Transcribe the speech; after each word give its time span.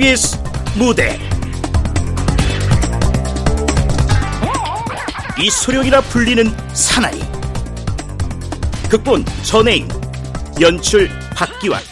KBS 0.00 0.38
무대. 0.76 1.18
이소룡이라 5.38 6.00
불리는 6.00 6.50
사나이. 6.72 7.20
극본 8.88 9.26
전혜인 9.42 9.86
연출 10.58 11.10
박기환 11.34 11.82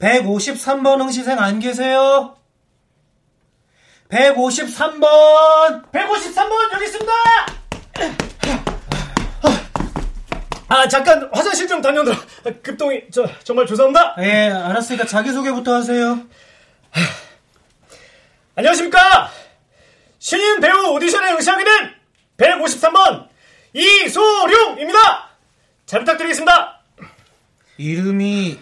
153번 0.00 1.00
응시생 1.00 1.38
안 1.38 1.58
계세요? 1.58 2.36
153번! 4.10 5.90
153번 5.92 6.74
여기 6.74 6.84
있습니다! 6.84 7.12
아 10.70 10.86
잠깐 10.86 11.28
화장실 11.32 11.66
좀 11.66 11.80
다녀오느라 11.80 12.16
급동이 12.62 13.04
저 13.10 13.26
정말 13.42 13.66
죄송합니다. 13.66 14.16
예, 14.18 14.50
알았으니까 14.50 15.06
자기소개부터 15.06 15.74
하세요. 15.74 16.20
안녕하십니까 18.54 19.30
신인 20.18 20.60
배우 20.60 20.92
오디션에 20.94 21.32
응시하게 21.32 21.64
된 21.64 21.94
153번 22.36 23.28
이소룡입니다. 23.72 25.30
잘 25.86 26.00
부탁드리겠습니다. 26.00 26.82
이름이 27.78 28.58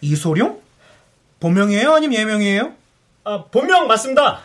이소룡? 0.00 0.63
본명이에요? 1.40 1.92
아니면 1.94 2.18
예명이에요? 2.20 2.72
아, 3.24 3.44
본명 3.50 3.86
맞습니다. 3.86 4.40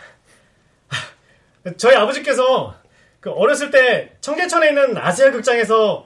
저희 1.78 1.95
아버지께서 1.95 2.73
그 3.20 3.30
어렸을 3.32 3.70
때 3.70 4.12
청계천에 4.22 4.70
있는 4.70 4.98
아시아 4.98 5.32
극장에서 5.32 6.06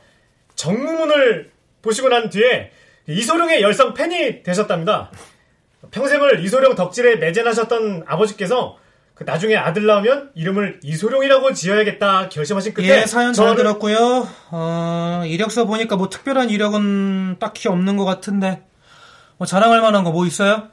정무문을 0.56 1.52
보시고 1.82 2.10
난 2.10 2.30
뒤에 2.30 2.72
이소룡의 3.08 3.62
열성 3.62 3.94
팬이 3.94 4.44
되셨답니다. 4.44 5.12
평생을 5.92 6.44
이소룡 6.44 6.76
덕질에 6.76 7.18
매진하셨던 7.18 8.04
아버지께서 8.08 8.78
그 9.14 9.24
나중에 9.26 9.56
아들 9.56 9.86
나오면 9.86 10.32
이름을 10.34 10.80
이소룡이라고 10.82 11.54
지어야겠다 11.54 12.30
결심하신 12.30 12.74
끝에 12.74 13.02
예, 13.02 13.06
사연 13.06 13.34
잘 13.34 13.56
들었고요. 13.56 14.28
어, 14.50 15.24
이력서 15.26 15.66
보니까 15.66 15.98
뭐 15.98 16.10
특별한 16.10 16.50
이력은 16.50 17.38
딱히 17.40 17.68
없는 17.68 17.96
것 17.98 18.06
같은데. 18.06 18.64
뭐 19.38 19.46
자랑할 19.46 19.82
만한 19.82 20.04
거 20.04 20.12
뭐 20.12 20.26
있어요? 20.26 20.70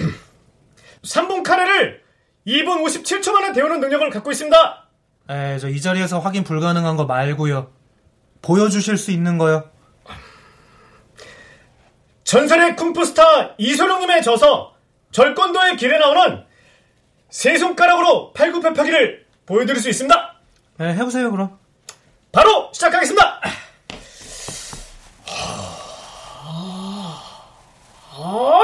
3분 1.02 1.42
카레를 1.42 2.02
2분 2.46 2.82
57초 2.84 3.32
만에 3.32 3.52
데우는 3.52 3.80
능력을 3.80 4.10
갖고 4.10 4.30
있습니다. 4.30 4.88
에, 5.30 5.58
저 5.58 5.68
이 5.68 5.80
자리에서 5.80 6.18
확인 6.18 6.42
불가능한 6.44 6.96
거 6.96 7.04
말고요. 7.04 7.72
보여주실 8.42 8.96
수 8.96 9.10
있는 9.10 9.38
거요. 9.38 9.70
전설의 12.24 12.76
쿵푸 12.76 13.04
스타 13.04 13.54
이소룡님의 13.58 14.22
저서 14.22 14.74
절권도의 15.12 15.76
길에 15.76 15.98
나오는 15.98 16.44
세 17.28 17.58
손가락으로 17.58 18.32
팔굽혀펴기를 18.32 19.26
보여드릴 19.46 19.80
수 19.80 19.88
있습니다. 19.88 20.34
네, 20.78 20.94
해보세요, 20.94 21.30
그럼. 21.30 21.58
바로 22.32 22.70
시작하겠습니다. 22.72 23.40
어, 28.16 28.60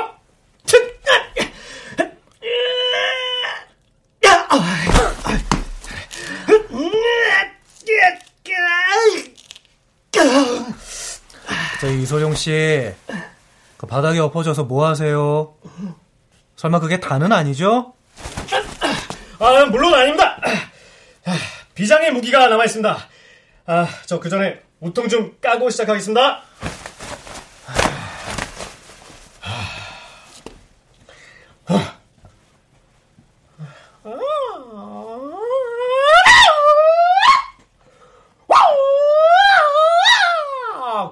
트, 0.66 0.76
야, 4.26 4.46
아, 4.48 4.56
아, 11.46 11.65
저 11.80 11.90
이소룡 11.90 12.34
씨, 12.34 12.92
그 13.76 13.86
바닥에 13.86 14.18
엎어져서 14.18 14.64
뭐 14.64 14.86
하세요? 14.86 15.54
설마 16.56 16.80
그게 16.80 17.00
다는 17.00 17.32
아니죠? 17.32 17.92
아, 19.38 19.64
물론 19.66 19.92
아닙니다. 19.94 20.38
아, 21.26 21.36
비장의 21.74 22.12
무기가 22.12 22.48
남아 22.48 22.64
있습니다. 22.64 22.96
아, 23.66 23.88
저 24.06 24.18
그 24.20 24.30
전에 24.30 24.60
우통 24.80 25.08
좀 25.08 25.36
까고 25.40 25.68
시작하겠습니다. 25.70 26.42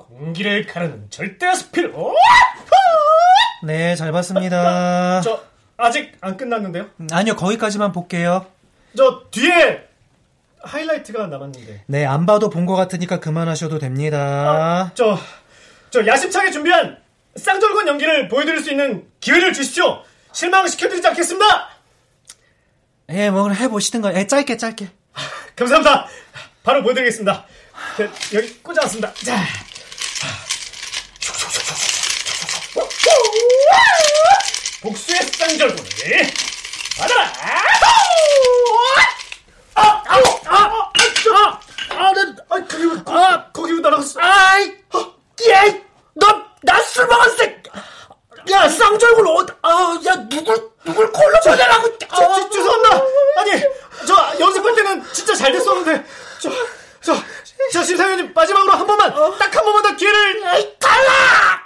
공기를 0.09 0.64
가르는 0.75 1.07
절대 1.09 1.55
스피드. 1.55 1.93
네, 3.63 3.95
잘 3.95 4.11
봤습니다. 4.11 5.21
저 5.21 5.41
아직 5.77 6.13
안 6.21 6.37
끝났는데요. 6.37 6.91
아니요, 7.13 7.37
거기까지만 7.37 7.93
볼게요. 7.93 8.45
저 8.97 9.23
뒤에 9.31 9.87
하이라이트가 10.65 11.29
남았는데. 11.29 11.85
네, 11.87 12.05
안 12.05 12.27
봐도 12.27 12.51
본 12.51 12.67
것 12.67 12.75
같으니까 12.75 13.21
그만하셔도 13.21 13.79
됩니다. 13.79 14.91
저, 14.97 15.17
저 15.91 16.05
야심차게 16.05 16.51
준비한 16.51 16.99
쌍절곤 17.37 17.87
연기를 17.87 18.27
보여드릴 18.27 18.61
수 18.61 18.71
있는 18.73 19.07
기회를 19.21 19.53
주십시오. 19.53 20.03
실망시켜드리지 20.33 21.07
않겠습니다. 21.07 21.69
예, 23.11 23.31
뭐, 23.31 23.49
해보시든가. 23.49 24.13
예, 24.17 24.27
짧게, 24.27 24.57
짧게. 24.57 24.89
감사합니다. 25.55 26.09
바로 26.65 26.83
보여드리겠습니다. 26.83 27.45
자, 27.97 28.37
여기 28.37 28.55
꽂아왔습니다. 28.63 29.13
자. 29.15 29.37
복수의 34.83 35.21
쌍절곤을 35.23 35.85
받아라! 36.99 37.33
아, 39.75 39.83
아, 39.83 40.03
아, 40.07 40.17
아, 40.17 40.21
아, 40.47 40.81
아, 41.35 41.61
아, 41.91 42.13
나, 42.13 42.37
아, 42.51 42.57
거기, 42.69 42.85
왜- 42.85 43.03
아, 43.07 43.51
거기 43.53 43.73
왜 43.73 43.81
날아갔어? 43.81 44.21
아이, 44.21 44.69
야, 45.51 45.65
너, 46.15 46.45
나술 46.63 47.07
먹었어. 47.07 47.45
야, 48.51 48.69
쌍절곤 48.69 49.27
어, 49.27 49.47
아, 49.63 49.99
야, 50.07 50.15
누굴, 50.29 50.71
누굴 50.85 51.11
콜로 51.13 51.41
보내라고. 51.45 51.89
아, 52.11 52.51
죄송합니다. 52.51 53.03
아니, 53.39 53.63
저 54.07 54.39
연습할 54.39 54.75
때는 54.77 55.13
진짜 55.13 55.35
잘 55.35 55.51
됐었는데, 55.53 56.05
저, 56.41 56.51
저, 57.01 57.17
저 57.73 57.83
심사위원님 57.83 58.33
마지막으로 58.35 58.73
한 58.75 58.87
번만, 58.87 59.11
딱 59.39 59.57
한 59.57 59.65
번만 59.65 59.83
더 59.83 59.97
기회를. 59.97 60.77
달라! 60.79 61.64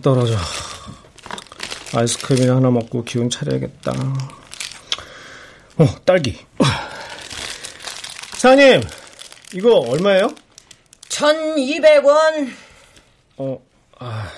당 0.00 0.14
떨어져. 0.14 0.36
아이스크림이나 1.94 2.56
하나 2.56 2.70
먹고 2.70 3.04
기운 3.04 3.28
차려야겠다. 3.30 3.92
어, 5.78 5.86
딸기. 6.04 6.38
사장님, 8.32 8.82
이거 9.54 9.74
얼마예요? 9.74 10.34
1200원. 11.08 12.50
어, 13.36 13.60
아, 13.98 14.28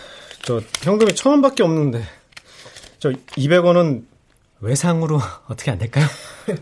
저 0.43 0.61
현금이 0.83 1.15
천 1.15 1.33
원밖에 1.33 1.63
없는데. 1.63 2.05
저 2.99 3.11
200원은 3.11 4.05
외상으로 4.61 5.21
어떻게 5.49 5.71
안 5.71 5.79
될까요? 5.79 6.07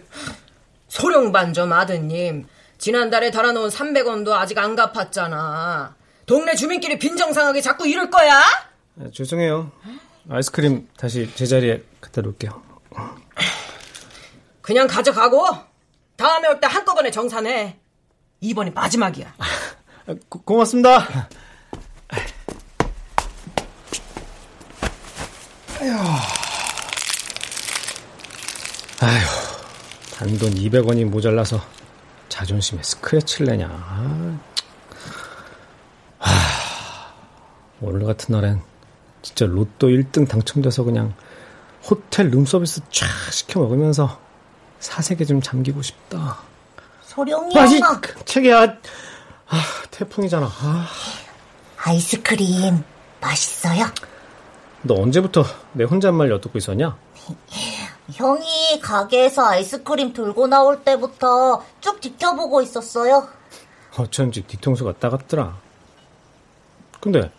소룡반점 0.88 1.72
아드님. 1.72 2.46
지난달에 2.78 3.30
달아놓은 3.30 3.68
300원도 3.68 4.32
아직 4.32 4.58
안 4.58 4.74
갚았잖아. 4.74 5.94
동네 6.26 6.54
주민끼리 6.54 6.98
빈정상하게 6.98 7.60
자꾸 7.60 7.86
이럴 7.86 8.10
거야? 8.10 8.42
아, 8.98 9.04
죄송해요. 9.12 9.70
아이스크림 10.28 10.88
다시 10.96 11.30
제자리에 11.34 11.82
갖다 12.00 12.20
놓을게요. 12.22 12.62
그냥 14.62 14.86
가져가고 14.86 15.46
다음에 16.16 16.48
올 16.48 16.60
때 16.60 16.66
한꺼번에 16.66 17.10
정산해. 17.10 17.78
이번이 18.40 18.70
마지막이야. 18.70 19.34
아, 19.38 20.14
고, 20.28 20.42
고맙습니다. 20.42 21.28
아휴, 29.02 29.26
단돈 30.16 30.54
200원이 30.54 31.04
모자라서 31.06 31.60
자존심에 32.28 32.82
스크래치를 32.82 33.46
내냐. 33.46 33.68
아. 36.18 37.14
오늘 37.80 38.04
같은 38.04 38.34
날엔 38.34 38.60
진짜 39.22 39.46
로또 39.46 39.88
1등 39.88 40.28
당첨돼서 40.28 40.82
그냥 40.84 41.14
호텔 41.88 42.28
룸서비스 42.30 42.82
쫙 42.90 43.06
시켜 43.32 43.60
먹으면서 43.60 44.18
사색에 44.80 45.24
좀 45.24 45.40
잠기고 45.40 45.82
싶다. 45.82 46.38
소룡이 47.02 47.58
아, 47.58 47.64
이 47.66 47.80
형아, 47.80 48.00
책이야. 48.24 48.62
아, 48.62 49.62
태풍이잖아. 49.90 50.46
아, 50.46 50.86
아이스크림 51.76 52.82
맛있어요? 53.20 53.86
너 54.82 54.94
언제부터 54.94 55.44
내 55.72 55.84
혼잣말 55.84 56.30
엿듣고 56.30 56.58
있었냐? 56.58 56.96
형이 58.12 58.80
가게에서 58.80 59.46
아이스크림 59.46 60.12
들고 60.12 60.46
나올 60.46 60.82
때부터 60.82 61.64
쭉 61.80 62.00
지켜보고 62.00 62.62
있었어요. 62.62 63.28
어쩐지 63.96 64.42
뒤통수가 64.42 64.94
따갑더라. 64.94 65.56
근데 67.00 67.30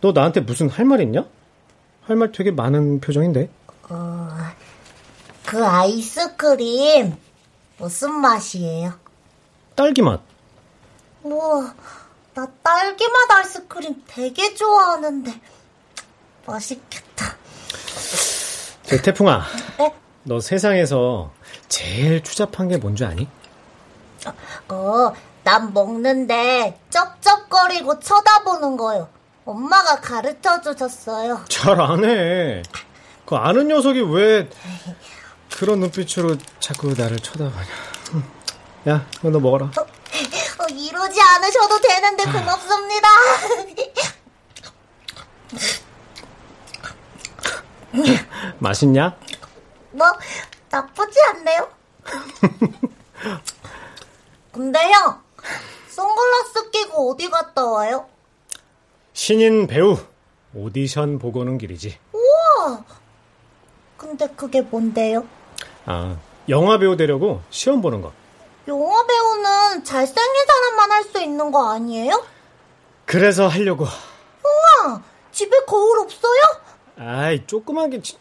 너 0.00 0.12
나한테 0.12 0.40
무슨 0.40 0.68
할 0.68 0.84
말 0.84 1.00
있냐? 1.00 1.24
할 2.06 2.16
말 2.16 2.32
되게 2.32 2.50
많은 2.50 3.00
표정인데. 3.00 3.50
그 5.46 5.64
아이스크림 5.66 7.16
무슨 7.78 8.12
맛이에요? 8.20 8.92
딸기 9.74 10.02
맛. 10.02 10.20
우와, 11.22 11.74
나 12.34 12.46
딸기 12.62 13.04
맛 13.08 13.36
아이스크림 13.38 14.02
되게 14.06 14.54
좋아하는데 14.54 15.32
맛있겠다. 16.46 17.36
저 18.84 18.96
태풍아, 19.02 19.42
네? 19.78 19.94
너 20.24 20.40
세상에서 20.40 21.32
제일 21.68 22.22
추잡한 22.22 22.68
게뭔줄 22.68 23.06
아니? 23.06 23.28
어, 24.68 25.12
난 25.42 25.72
먹는데 25.72 26.78
쩝쩝거리고 26.90 27.98
쳐다보는 28.00 28.76
거요. 28.76 29.08
엄마가 29.54 30.00
가르쳐 30.00 30.60
주셨어요. 30.60 31.44
잘 31.48 31.80
안 31.80 32.04
해. 32.04 32.62
그 33.26 33.34
아는 33.34 33.66
녀석이 33.66 34.00
왜 34.14 34.48
그런 35.56 35.80
눈빛으로 35.80 36.36
자꾸 36.60 36.94
나를 36.96 37.18
쳐다보냐. 37.18 37.66
응. 38.14 38.22
야, 38.88 39.06
이거 39.18 39.30
너 39.30 39.40
먹어라. 39.40 39.66
어, 39.66 40.66
이러지 40.70 41.20
않으셔도 41.20 41.80
되는데 41.80 42.24
고맙습니다. 42.24 43.08
맛있냐? 48.58 49.16
뭐 49.92 50.06
나쁘지 50.70 51.18
않네요. 51.30 51.68
근데 54.52 54.78
형, 54.92 55.20
선글라스 55.88 56.70
끼고 56.70 57.12
어디 57.12 57.28
갔다 57.28 57.64
와요? 57.64 58.06
신인 59.24 59.66
배우 59.66 59.98
오디션 60.54 61.18
보고 61.18 61.40
오는 61.40 61.58
길이지. 61.58 61.94
우와. 62.14 62.82
근데 63.98 64.26
그게 64.28 64.62
뭔데요? 64.62 65.26
아, 65.84 66.16
영화 66.48 66.78
배우 66.78 66.96
되려고 66.96 67.42
시험 67.50 67.82
보는 67.82 68.00
거. 68.00 68.14
영화 68.66 69.04
배우는 69.06 69.84
잘생긴 69.84 70.46
사람만 70.46 70.90
할 70.90 71.04
수 71.04 71.20
있는 71.20 71.50
거 71.52 71.68
아니에요? 71.70 72.24
그래서 73.04 73.46
하려고. 73.46 73.84
아, 73.84 75.02
집에 75.32 75.54
거울 75.66 75.98
없어요? 76.00 76.40
아이, 76.96 77.46
조그만 77.46 77.90
게 77.90 78.00
지- 78.00 78.16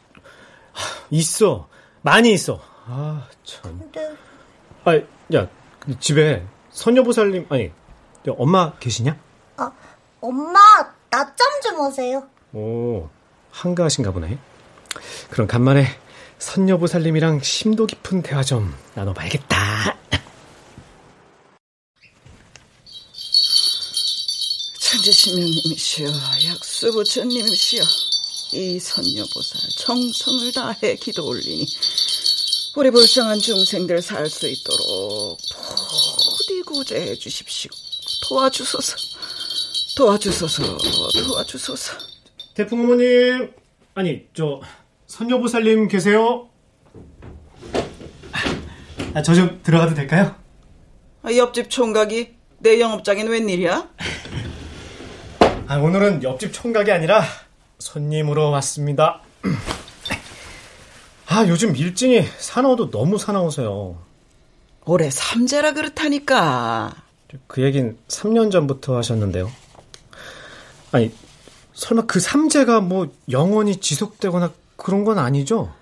하, 0.73 1.05
있어. 1.11 1.69
많이 2.01 2.33
있어. 2.33 2.59
아, 2.87 3.25
참. 3.45 3.79
근데 3.79 4.11
아, 4.83 4.95
야, 5.33 5.47
집에 6.01 6.45
선여보살님 6.71 7.45
아니, 7.49 7.71
저 8.25 8.33
엄마 8.37 8.73
계시냐? 8.79 9.17
아, 10.21 10.25
엄마 10.27 10.59
낮잠 11.09 11.61
좀 11.63 11.79
오세요. 11.79 12.27
오, 12.53 13.09
한가하신가 13.51 14.11
보네. 14.11 14.37
그럼 15.29 15.47
간만에 15.47 15.85
선여보살님이랑 16.39 17.41
심도 17.41 17.85
깊은 17.85 18.21
대화 18.21 18.43
좀 18.43 18.73
나눠봐야겠다. 18.95 19.97
천지신명님이시여 24.79 26.09
약수부처님이시여 26.45 27.83
이 28.53 28.79
선녀보살 28.79 29.61
정성을 29.77 30.51
다해 30.53 30.95
기도 30.95 31.27
올리니 31.27 31.67
우리 32.75 32.89
불쌍한 32.91 33.39
중생들 33.39 34.01
살 34.01 34.29
수 34.29 34.47
있도록 34.47 35.37
부디 36.37 36.61
구제해 36.65 37.15
주십시오 37.15 37.69
도와주소서 38.23 38.95
도와주소서 39.99 40.63
도와주소서 41.27 41.97
태풍 42.53 42.79
어머님, 42.83 43.51
아니, 43.95 44.25
저, 44.33 44.61
선여보살님 45.07 45.89
계세요? 45.89 46.47
아, 49.13 49.21
저 49.21 49.33
좀 49.33 49.59
들어가도 49.61 49.95
될까요? 49.95 50.37
아, 51.21 51.35
옆집 51.35 51.69
총각이 51.69 52.33
내 52.59 52.79
영업장엔 52.79 53.27
웬일이야? 53.27 53.89
아, 55.67 55.77
오늘은 55.77 56.23
옆집 56.23 56.53
총각이 56.53 56.93
아니라 56.93 57.21
손님으로 57.79 58.51
왔습니다. 58.51 59.19
아, 61.27 61.45
요즘 61.49 61.75
일진이 61.75 62.23
사나워도 62.37 62.89
너무 62.89 63.17
사나워서요. 63.17 64.01
올해 64.85 65.09
삼재라 65.09 65.73
그렇다니까 65.73 66.93
그 67.47 67.61
얘긴 67.63 67.97
3년 68.07 68.49
전부터 68.49 68.95
하셨는데요. 68.95 69.51
아니, 70.91 71.11
설마 71.73 72.03
그 72.05 72.19
삼재가 72.19 72.81
뭐 72.81 73.11
영원히 73.29 73.77
지속되거나 73.77 74.51
그런 74.75 75.03
건 75.03 75.19
아니죠? 75.19 75.73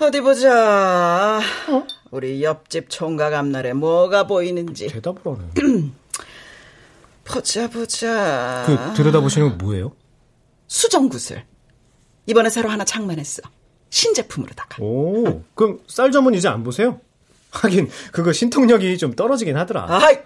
어디 0.00 0.20
보자 0.20 1.40
우리 2.10 2.42
옆집 2.42 2.90
총각 2.90 3.34
앞날에 3.34 3.72
뭐가 3.72 4.26
보이는지 4.26 4.88
대답을 4.88 5.20
하네. 5.24 5.46
보자 7.24 7.68
보자. 7.70 8.64
그 8.66 8.96
들여다보시는 8.96 9.50
건 9.50 9.58
뭐예요? 9.58 9.92
수정구슬. 10.66 11.44
이번에 12.26 12.50
새로 12.50 12.68
하나 12.68 12.84
장만했어. 12.84 13.42
신제품으로다가. 13.90 14.82
오, 14.82 15.42
그럼 15.54 15.80
쌀점은 15.86 16.34
이제 16.34 16.48
안 16.48 16.64
보세요? 16.64 17.00
하긴 17.50 17.90
그거 18.10 18.32
신통력이 18.32 18.96
좀 18.98 19.14
떨어지긴 19.14 19.56
하더라. 19.56 19.86
아이, 19.88 20.18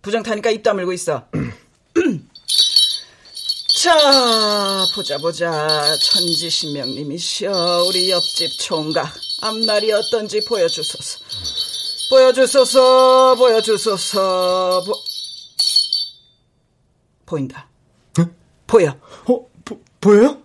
부정 0.00 0.22
타니까 0.22 0.50
입 0.50 0.62
다물고 0.62 0.92
있어. 0.92 1.26
자, 3.82 4.86
보자 4.94 5.18
보자. 5.18 5.96
천지신명님이시여 5.98 7.86
우리 7.88 8.12
옆집 8.12 8.56
총각 8.60 9.12
앞날이 9.42 9.90
어떤지 9.90 10.40
보여주소서. 10.44 11.18
보여주소서, 12.08 13.34
보여주소서. 13.34 14.84
보... 14.86 14.92
보인다. 17.26 17.66
보여. 18.68 18.90
어, 19.24 19.46
보, 19.64 19.80
보여요? 20.00 20.38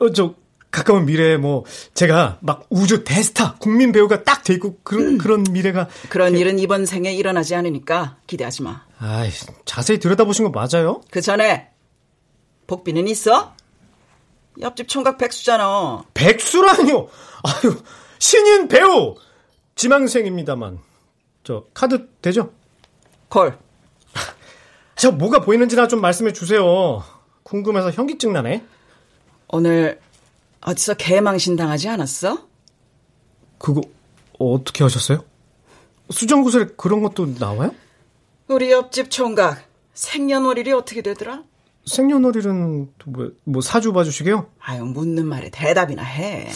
어, 0.00 0.10
저 0.10 0.34
가까운 0.72 1.06
미래에 1.06 1.36
뭐 1.36 1.62
제가 1.94 2.38
막 2.40 2.66
우주 2.68 3.04
대스타 3.04 3.58
국민 3.60 3.92
배우가 3.92 4.24
딱 4.24 4.42
돼 4.42 4.54
있고 4.54 4.78
그런 4.82 5.18
그런 5.18 5.44
미래가 5.50 5.88
그런 6.08 6.36
일은 6.36 6.58
이번 6.58 6.84
생에 6.84 7.14
일어나지 7.14 7.54
않으니까 7.54 8.18
기대하지 8.26 8.64
마. 8.64 8.82
아이, 8.98 9.30
자세히 9.64 10.00
들여다보신 10.00 10.44
거 10.44 10.50
맞아요? 10.50 11.00
그 11.12 11.20
전에 11.20 11.75
복비는 12.66 13.08
있어? 13.08 13.54
옆집 14.60 14.88
총각 14.88 15.18
백수잖아. 15.18 16.04
백수라니요. 16.14 17.08
아유, 17.44 17.82
신인 18.18 18.68
배우 18.68 19.16
지망생입니다만. 19.74 20.80
저 21.44 21.64
카드 21.74 22.08
되죠? 22.20 22.52
콜. 23.28 23.58
저 24.96 25.12
뭐가 25.12 25.40
보이는지나 25.40 25.88
좀 25.88 26.00
말씀해 26.00 26.32
주세요. 26.32 27.02
궁금해서 27.42 27.90
현기증 27.90 28.32
나네. 28.32 28.64
오늘 29.48 30.00
어디서 30.62 30.94
개망신 30.94 31.54
당하지 31.54 31.88
않았어? 31.88 32.46
그거 33.58 33.82
어떻게 34.38 34.82
하셨어요? 34.82 35.24
수정구슬에 36.10 36.66
그런 36.76 37.02
것도 37.02 37.34
나와요? 37.38 37.72
우리 38.48 38.70
옆집 38.70 39.10
총각 39.10 39.62
생년월일이 39.94 40.72
어떻게 40.72 41.02
되더라? 41.02 41.42
생년월일은 41.86 42.92
또 42.98 43.10
뭐, 43.10 43.30
뭐 43.44 43.62
사주 43.62 43.92
봐주시게요? 43.92 44.50
아유 44.60 44.84
묻는 44.84 45.26
말에 45.26 45.50
대답이나 45.50 46.02
해. 46.02 46.48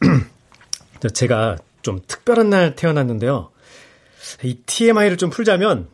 저 1.00 1.08
제가 1.08 1.56
좀 1.82 2.00
특별한 2.06 2.50
날 2.50 2.74
태어났는데요. 2.74 3.50
이 4.42 4.54
TMI를 4.66 5.16
좀 5.16 5.30
풀자면 5.30 5.88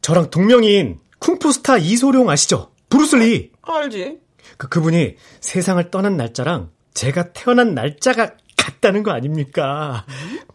저랑 0.00 0.30
동명이인 0.30 0.98
쿵푸 1.18 1.52
스타 1.52 1.76
이소룡 1.76 2.30
아시죠? 2.30 2.70
브루슬리. 2.88 3.52
알지? 3.62 4.18
그 4.56 4.68
그분이 4.68 5.16
세상을 5.40 5.90
떠난 5.90 6.16
날짜랑 6.16 6.70
제가 6.94 7.32
태어난 7.32 7.74
날짜가 7.74 8.32
같다는 8.56 9.02
거 9.02 9.10
아닙니까? 9.10 10.04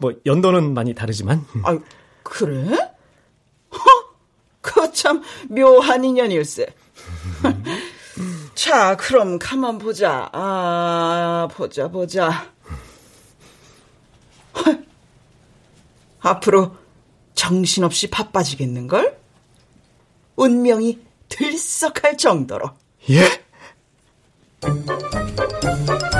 뭐 0.00 0.12
연도는 0.26 0.74
많이 0.74 0.94
다르지만 0.94 1.44
아유 1.64 1.80
그래? 2.22 2.76
허, 3.72 3.78
그참 4.60 5.22
묘한 5.48 6.04
인연일세. 6.04 6.66
자, 8.54 8.96
그럼 8.96 9.38
가만 9.38 9.78
보자. 9.78 10.28
아, 10.32 11.48
보자, 11.52 11.88
보자. 11.88 12.52
헐. 14.64 14.86
앞으로 16.20 16.76
정신없이 17.34 18.10
바빠지겠는걸? 18.10 19.18
운명이 20.36 20.98
들썩할 21.28 22.16
정도로. 22.16 22.70
예? 23.10 23.44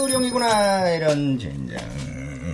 옵션령이구나 0.00 0.90
이런 0.90 1.38
젠장 1.38 1.78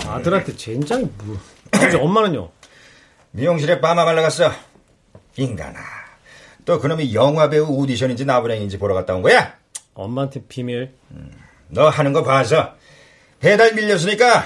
아들한테 0.07 0.57
젠장이 0.57 1.11
뭐? 1.25 1.39
아버지 1.73 1.97
엄마는요? 1.97 2.51
미용실에 3.33 3.81
빠마갈 3.81 4.15
나갔어 4.17 4.51
인간아 5.37 5.79
또 6.65 6.79
그놈이 6.81 7.15
영화배우 7.15 7.67
오디션인지 7.69 8.25
나부랭인지 8.25 8.79
보러 8.79 8.95
갔다 8.95 9.15
온 9.15 9.21
거야? 9.23 9.53
엄마한테 9.95 10.41
비밀. 10.49 10.95
너 11.69 11.89
하는 11.89 12.13
거 12.13 12.23
봐서 12.25 12.75
배달 13.41 13.75
밀렸으니까 13.75 14.45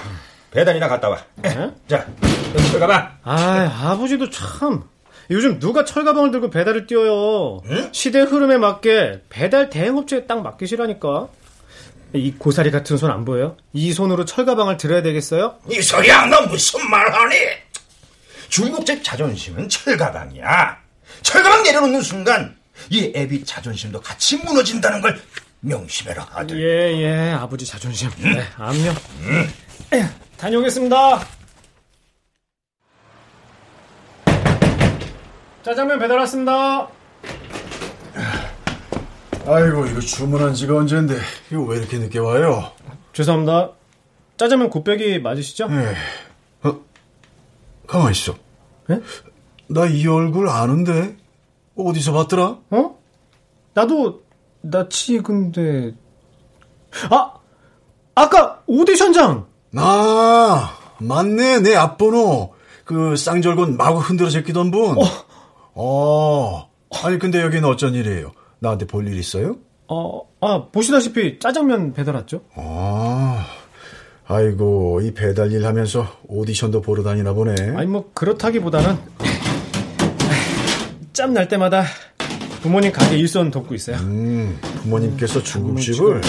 배달이나 0.51 0.87
갔다 0.89 1.09
와 1.09 1.23
에? 1.45 1.71
자, 1.87 2.05
여기 2.55 2.63
들어가봐 2.71 3.11
아, 3.23 3.81
아버지도 3.91 4.29
참. 4.29 4.83
요즘 5.31 5.59
누가 5.59 5.85
철가방을 5.85 6.31
들고 6.31 6.49
배달을 6.49 6.87
뛰어요. 6.87 7.61
시대 7.91 8.19
흐름에 8.21 8.57
맞게 8.57 9.21
배달 9.29 9.69
대행업체에 9.69 10.25
딱 10.25 10.41
맡기시라니까. 10.41 11.27
이 12.13 12.33
고사리 12.37 12.71
같은 12.71 12.97
손 12.97 13.11
안 13.11 13.23
보여요? 13.23 13.55
이 13.71 13.93
손으로 13.93 14.25
철가방을 14.25 14.77
들어야 14.77 15.03
되겠어요? 15.03 15.59
이 15.69 15.79
소리야 15.81 16.25
너 16.25 16.41
무슨 16.47 16.89
말 16.89 17.11
하니? 17.13 17.35
중국집 18.49 19.03
자존심은 19.03 19.69
철가방이야 19.69 20.77
철가방 21.21 21.61
내려놓는 21.61 22.01
순간 22.01 22.55
이 22.89 23.11
애비 23.15 23.45
자존심도 23.45 24.01
같이 24.01 24.37
무너진다는 24.37 25.01
걸 25.01 25.21
명심해라 25.59 26.29
아들 26.33 26.59
예, 26.59 26.99
예, 26.99 27.31
아버지 27.33 27.63
자존심. 27.65 28.09
네, 28.17 28.41
암요. 28.57 28.95
에휴, 29.93 30.05
다녀오겠습니다. 30.37 31.27
짜장면 35.63 35.99
배달 35.99 36.17
왔습니다. 36.19 36.87
아이고 39.45 39.85
이거 39.87 39.99
주문한 39.99 40.53
지가 40.53 40.75
언젠데 40.77 41.15
이거 41.51 41.63
왜 41.63 41.77
이렇게 41.77 41.97
늦게 41.97 42.19
와요? 42.19 42.71
죄송합니다. 43.13 43.71
짜장면 44.37 44.69
곱빼기 44.69 45.19
맞으시죠? 45.19 45.65
에, 45.65 46.67
어, 46.67 46.79
가만 47.87 48.11
있어. 48.11 48.35
예? 48.89 49.01
나이 49.67 50.05
얼굴 50.07 50.47
아는데 50.49 51.17
어디서 51.75 52.13
봤더라? 52.13 52.57
어? 52.69 52.99
나도 53.73 54.21
나치 54.61 55.19
근데 55.19 55.93
아 57.09 57.33
아까 58.15 58.61
오디션장 58.65 59.45
아 59.75 60.77
맞네 60.99 61.59
내 61.59 61.75
앞번호 61.75 62.53
그 62.83 63.15
쌍절곤 63.15 63.77
마구 63.77 63.99
흔들어 63.99 64.29
제끼던 64.29 64.71
분. 64.71 64.97
어. 64.97 65.01
아니 67.03 67.19
근데 67.19 67.41
여기는 67.41 67.63
어쩐 67.67 67.93
일이에요? 67.93 68.31
나한테 68.59 68.85
볼 68.85 69.07
일 69.07 69.17
있어요? 69.17 69.57
어 69.87 70.21
아 70.41 70.67
보시다시피 70.71 71.37
짜장면 71.39 71.93
배달 71.93 72.15
왔죠? 72.15 72.41
아. 72.55 73.45
아이고 74.25 75.01
이 75.01 75.13
배달 75.13 75.51
일 75.51 75.65
하면서 75.65 76.07
오디션도 76.27 76.81
보러 76.81 77.03
다니나 77.03 77.33
보네. 77.33 77.55
아니 77.75 77.87
뭐 77.87 78.09
그렇다기보다는 78.13 78.97
짬 81.13 81.33
날 81.33 81.47
때마다 81.49 81.83
부모님 82.61 82.91
가게 82.93 83.17
일손 83.17 83.51
돕고 83.51 83.75
있어요. 83.75 83.97
음, 83.97 84.57
부모님께서 84.83 85.43
중국집을 85.43 86.21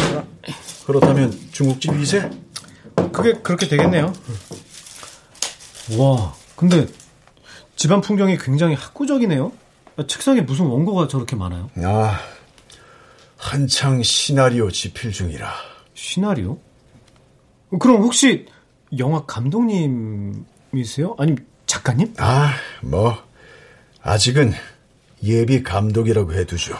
그렇다면 0.86 1.32
중국집 1.52 1.92
2세? 1.92 2.32
그게 3.12 3.34
그렇게 3.34 3.68
되겠네요. 3.68 4.12
와, 5.98 6.34
근데 6.56 6.86
집안 7.80 8.02
풍경이 8.02 8.36
굉장히 8.36 8.74
학구적이네요. 8.74 9.52
책상에 10.06 10.42
무슨 10.42 10.66
원고가 10.66 11.08
저렇게 11.08 11.34
많아요? 11.34 11.70
아, 11.82 12.20
한창 13.38 14.02
시나리오 14.02 14.70
집필 14.70 15.12
중이라. 15.12 15.50
시나리오? 15.94 16.58
그럼 17.80 18.02
혹시 18.02 18.44
영화 18.98 19.24
감독님이세요? 19.24 21.16
아니면 21.18 21.46
작가님? 21.64 22.12
아, 22.18 22.52
뭐 22.82 23.16
아직은 24.02 24.52
예비 25.24 25.62
감독이라고 25.62 26.34
해두죠. 26.34 26.76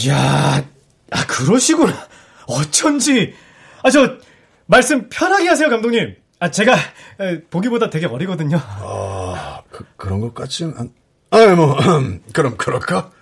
이야, 0.00 0.64
아 1.12 1.26
그러시구나. 1.28 1.94
어쩐지. 2.48 3.34
아 3.84 3.90
저 3.90 4.16
말씀 4.66 5.08
편하게 5.10 5.46
하세요, 5.48 5.68
감독님. 5.70 6.16
아 6.40 6.50
제가 6.50 6.74
에, 7.20 7.40
보기보다 7.50 7.88
되게 7.90 8.06
어리거든요. 8.06 8.56
아, 8.60 9.17
그, 9.78 9.84
그런 9.96 10.18
것 10.18 10.34
같지는 10.34 10.74
않. 10.76 10.90
아, 11.30 11.54
뭐 11.54 11.76
그럼 12.34 12.56
그럴까? 12.56 13.12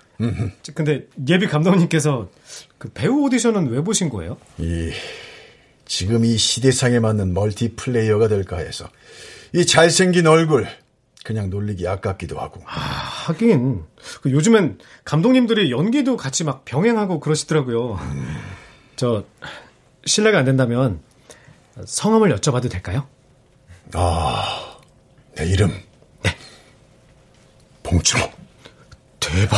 근데 0.75 1.07
예비 1.29 1.47
감독님께서 1.47 2.31
그 2.79 2.89
배우 2.89 3.25
오디션은 3.25 3.69
왜 3.69 3.83
보신 3.85 4.09
거예요? 4.09 4.39
이 4.57 4.91
지금 5.85 6.25
이 6.25 6.39
시대상에 6.39 6.99
맞는 6.99 7.35
멀티플레이어가 7.35 8.29
될까 8.29 8.57
해서 8.57 8.89
이 9.53 9.67
잘생긴 9.67 10.27
얼굴 10.27 10.67
그냥 11.27 11.51
놀리기 11.51 11.87
아깝기도 11.87 12.39
하고. 12.41 12.63
하긴 12.65 13.83
그 14.23 14.31
요즘엔 14.31 14.79
감독님들이 15.05 15.71
연기도 15.71 16.17
같이 16.17 16.43
막 16.43 16.65
병행하고 16.65 17.21
그러시더라고요. 17.21 17.99
저 18.97 19.25
실례가 20.07 20.39
안 20.39 20.47
된다면 20.47 21.01
성함을 21.85 22.35
여쭤봐도 22.35 22.71
될까요? 22.71 23.07
아, 23.93 24.79
내 25.35 25.45
이름. 25.45 25.71
네. 27.87 27.91
봉준호. 27.91 28.31
대박. 29.21 29.57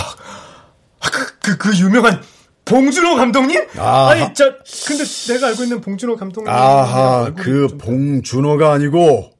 아, 1.00 1.10
그, 1.10 1.38
그, 1.40 1.56
그 1.58 1.78
유명한 1.78 2.22
봉준호 2.64 3.16
감독님? 3.16 3.66
아하. 3.78 4.10
아니, 4.10 4.34
저, 4.34 4.44
근데 4.86 5.04
내가 5.32 5.46
알고 5.48 5.62
있는 5.62 5.80
봉준호 5.80 6.16
감독님. 6.16 6.52
아하, 6.52 7.32
그 7.34 7.68
좀- 7.68 7.78
봉준호가 7.78 8.72
아니고 8.72 9.32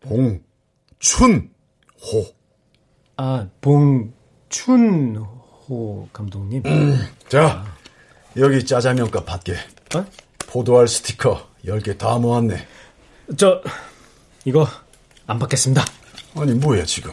봉춘호. 0.00 1.48
아, 3.16 3.46
봉춘호 3.60 5.28
감독님. 6.12 6.62
자, 7.28 7.64
여기 8.36 8.64
짜장면값 8.64 9.24
받게. 9.26 9.54
어? 9.94 10.04
포도알 10.38 10.88
스티커 10.88 11.48
10개 11.64 11.96
다 11.98 12.18
모았네. 12.18 12.66
저, 13.36 13.62
이거 14.44 14.66
안 15.26 15.38
받겠습니다. 15.38 15.84
아니, 16.36 16.52
뭐야, 16.54 16.84
지금. 16.84 17.12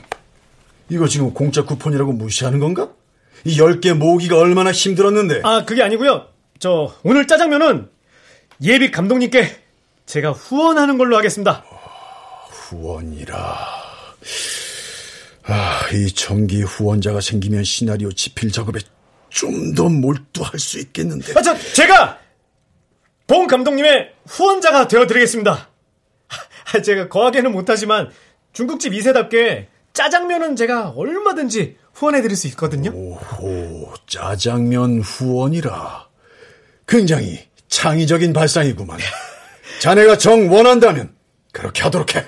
이거 0.90 1.08
지금 1.08 1.34
공짜 1.34 1.64
쿠폰이라고 1.64 2.14
무시하는 2.14 2.60
건가? 2.60 2.90
이 3.46 3.58
10개 3.58 3.94
모으기가 3.94 4.38
얼마나 4.38 4.72
힘들었는데. 4.72 5.42
아, 5.44 5.64
그게 5.66 5.82
아니고요. 5.84 6.28
저, 6.60 6.94
오늘 7.04 7.28
짜장면은 7.28 7.90
예비 8.62 8.92
감독님께 8.92 9.58
제가 10.06 10.32
후원하는 10.32 10.98
걸로 10.98 11.16
하겠습니다. 11.18 11.64
후원이라. 12.50 13.38
아, 15.46 15.80
이 15.94 16.12
정기 16.12 16.62
후원자가 16.64 17.22
생기면 17.22 17.64
시나리오 17.64 18.12
집필 18.12 18.52
작업에 18.52 18.80
좀 19.30 19.74
더 19.76 19.88
몰두할 19.88 20.60
수 20.60 20.80
있겠는데. 20.80 21.34
아, 21.38 21.42
저, 21.42 21.56
제가 21.74 22.20
봉 23.28 23.46
감독님의 23.48 24.12
후원자가 24.28 24.88
되어드리겠습니다. 24.88 25.70
아, 26.74 26.82
제가 26.82 27.08
거하게는 27.08 27.52
못하지만 27.52 28.10
중국집 28.54 28.94
2세답게 28.94 29.68
짜장면은 30.00 30.56
제가 30.56 30.94
얼마든지 30.96 31.76
후원해드릴 31.94 32.38
수 32.38 32.48
있거든요. 32.48 32.92
오호, 32.92 33.94
짜장면 34.08 35.02
후원이라. 35.02 36.08
굉장히 36.88 37.46
창의적인 37.68 38.32
발상이구만. 38.32 38.98
자네가 39.82 40.18
정 40.18 40.50
원한다면 40.50 41.14
그렇게 41.52 41.84
하도록 41.84 42.16
해. 42.16 42.26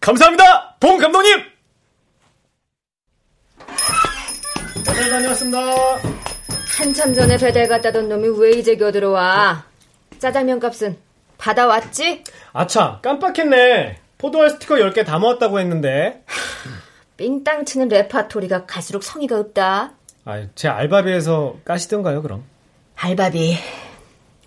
감사합니다, 0.00 0.76
봉 0.80 0.96
감독님. 0.96 1.42
배달 4.86 5.10
다녀왔습니다. 5.10 5.58
한참 6.78 7.12
전에 7.12 7.36
배달 7.36 7.68
갔다 7.68 7.92
던 7.92 8.08
놈이 8.08 8.28
왜 8.38 8.52
이제 8.52 8.76
겨들어와? 8.76 9.66
짜장면 10.18 10.58
값은 10.58 10.96
받아왔지? 11.36 12.24
아차, 12.54 12.98
깜빡했네. 13.02 13.98
포도알 14.16 14.48
스티커 14.48 14.76
10개 14.76 15.04
다 15.04 15.18
모았다고 15.18 15.60
했는데. 15.60 16.24
삥땅 17.20 17.66
치는 17.66 17.88
레파토리가 17.88 18.64
갈수록 18.64 19.02
성의가 19.02 19.38
없다. 19.38 19.92
아, 20.24 20.46
제 20.54 20.68
알바비에서 20.68 21.58
까시던가요, 21.66 22.22
그럼? 22.22 22.44
알바비, 22.96 23.56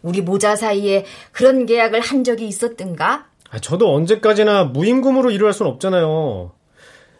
우리 0.01 0.22
모자 0.22 0.56
사이에 0.56 1.06
그런 1.32 1.68
계약을 1.68 2.00
한 2.00 2.24
적이 2.24 2.48
있었던가? 2.48 3.27
아, 3.51 3.60
저도 3.60 3.94
언제까지나 3.94 4.63
무임금으로 4.65 5.30
일을 5.30 5.46
할 5.46 5.53
수는 5.53 5.72
없잖아요. 5.72 6.51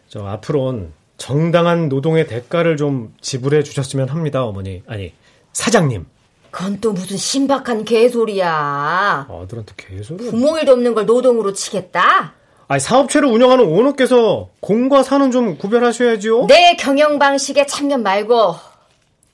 저 0.08 0.26
앞으로는 0.26 0.92
정당한 1.18 1.88
노동의 1.88 2.26
대가를 2.26 2.76
좀 2.76 3.14
지불해 3.20 3.62
주셨으면 3.62 4.08
합니다, 4.08 4.44
어머니. 4.44 4.82
아니, 4.88 5.12
사장님. 5.52 6.06
그건 6.50 6.80
또 6.80 6.92
무슨 6.92 7.16
신박한 7.16 7.84
개소리야. 7.84 9.28
아들한테 9.30 9.74
개소리. 9.76 10.30
부모 10.30 10.58
일도 10.58 10.72
없는 10.72 10.94
걸 10.94 11.06
노동으로 11.06 11.52
치겠다? 11.52 12.34
아니, 12.66 12.80
사업체를 12.80 13.28
운영하는 13.28 13.64
오너께서 13.64 14.48
공과 14.60 15.02
사는 15.02 15.30
좀 15.30 15.58
구별하셔야지요. 15.58 16.46
내 16.46 16.76
경영 16.76 17.18
방식에 17.18 17.66
참견 17.66 18.02
말고 18.02 18.56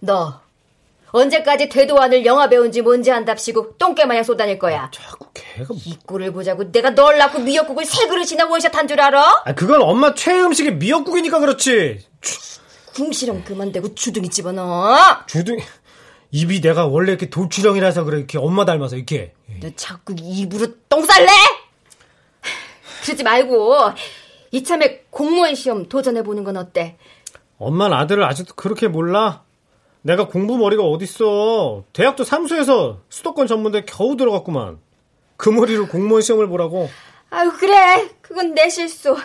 너 0.00 0.40
언제까지 1.12 1.68
되도 1.68 2.00
않을 2.00 2.24
영화 2.24 2.48
배운지 2.48 2.82
뭔지 2.82 3.10
안답시고 3.10 3.76
똥개 3.78 4.04
마냥 4.04 4.22
쏟아낼 4.24 4.58
거야. 4.58 4.90
자꾸 4.92 5.26
걔가 5.34 5.74
이 5.84 5.96
꼴을 6.06 6.32
보자고 6.32 6.70
내가 6.70 6.90
널 6.94 7.18
낳고 7.18 7.40
미역국을 7.40 7.84
세 7.84 8.06
그릇이나 8.06 8.46
원샷 8.46 8.74
한 8.76 8.86
줄 8.88 9.00
알아? 9.00 9.42
아, 9.44 9.54
그건 9.54 9.82
엄마 9.82 10.14
최애 10.14 10.40
음식이 10.42 10.72
미역국이니까 10.72 11.38
그렇지. 11.40 12.04
궁시렁 12.94 13.44
그만 13.44 13.70
대고 13.72 13.94
주둥이 13.94 14.28
집어넣어. 14.30 14.96
주둥이 15.26 15.62
입이 16.32 16.60
내가 16.60 16.86
원래 16.86 17.10
이렇게 17.12 17.28
돌출형이라서 17.30 18.04
그래 18.04 18.18
이렇게 18.18 18.38
엄마 18.38 18.64
닮아서 18.64 18.96
이렇게. 18.96 19.32
너 19.60 19.68
자꾸 19.76 20.14
입으로 20.18 20.66
똥 20.88 21.04
쌀래? 21.04 21.28
그러지 23.02 23.22
말고 23.22 23.74
이참에 24.52 25.04
공무원 25.10 25.54
시험 25.54 25.88
도전해 25.88 26.22
보는 26.22 26.44
건 26.44 26.56
어때? 26.56 26.96
엄마는 27.58 27.96
아들을 27.96 28.24
아직도 28.24 28.54
그렇게 28.54 28.88
몰라? 28.88 29.42
내가 30.02 30.26
공부 30.28 30.56
머리가 30.56 30.82
어딨어. 30.82 31.84
대학도 31.92 32.24
삼수해서 32.24 33.00
수도권 33.10 33.46
전문대 33.46 33.84
겨우 33.84 34.16
들어갔구만. 34.16 34.78
그 35.36 35.50
머리로 35.50 35.88
공무원 35.88 36.22
시험을 36.22 36.48
보라고. 36.48 36.88
아유 37.30 37.52
그래 37.58 38.08
그건 38.22 38.54
내 38.54 38.68
실수. 38.68 39.16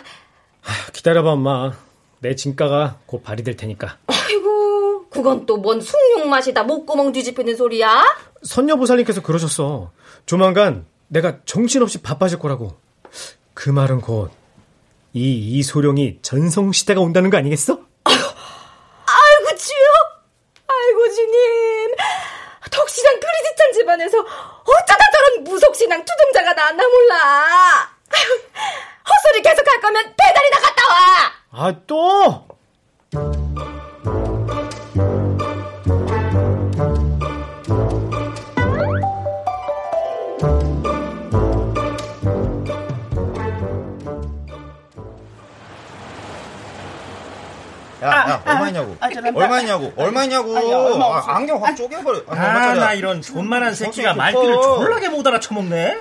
기다려봐 0.92 1.32
엄마. 1.32 1.72
내 2.20 2.34
진가가 2.34 2.98
곧 3.06 3.22
발휘될 3.22 3.56
테니까. 3.56 3.96
아이고 4.06 5.08
그건 5.08 5.46
또 5.46 5.60
뭔 5.62 5.80
숭늉 5.80 6.28
맛이다 6.28 6.64
목구멍 6.64 7.12
뒤집히는 7.12 7.56
소리야? 7.56 8.04
선녀보살님께서 8.42 9.22
그러셨어. 9.22 9.90
조만간 10.26 10.84
내가 11.08 11.38
정신없이 11.46 12.02
바빠질 12.02 12.38
거라고. 12.38 12.74
그 13.56 13.70
말은 13.70 14.00
곧 14.00 14.30
이 15.18 15.56
이소룡이 15.56 16.18
전성시대가 16.20 17.00
온다는 17.00 17.30
거 17.30 17.38
아니겠어? 17.38 17.72
아이고 18.04 19.56
주여 19.56 19.86
아이고 20.68 21.08
주님 21.14 21.94
덕신랑 22.70 23.14
그리지찬 23.18 23.72
집안에서 23.72 24.18
어쩌다 24.20 25.04
저런 25.10 25.44
무속신앙 25.44 26.04
투동자가 26.04 26.52
나왔나 26.52 26.82
몰라 26.86 27.90
헛소리 29.08 29.40
계속 29.40 29.66
할 29.66 29.80
거면 29.80 30.14
배달이나 30.18 30.58
갔다 30.60 30.82
와 30.92 31.66
아, 31.68 31.72
또! 31.86 32.46
얼마냐고? 48.78 49.92
얼마냐고? 49.96 50.56
얼마냐고? 50.56 51.04
아, 51.04 51.36
안경 51.36 51.64
확 51.64 51.76
쪼개버려. 51.76 52.22
아, 52.28 52.34
아? 52.34 52.74
나 52.74 52.92
이런 52.94 53.22
존만한 53.22 53.74
새끼가 53.74 54.12
좋다. 54.12 54.22
말귀를 54.22 54.54
졸라게 54.54 55.08
못 55.08 55.26
알아쳐먹네. 55.26 55.98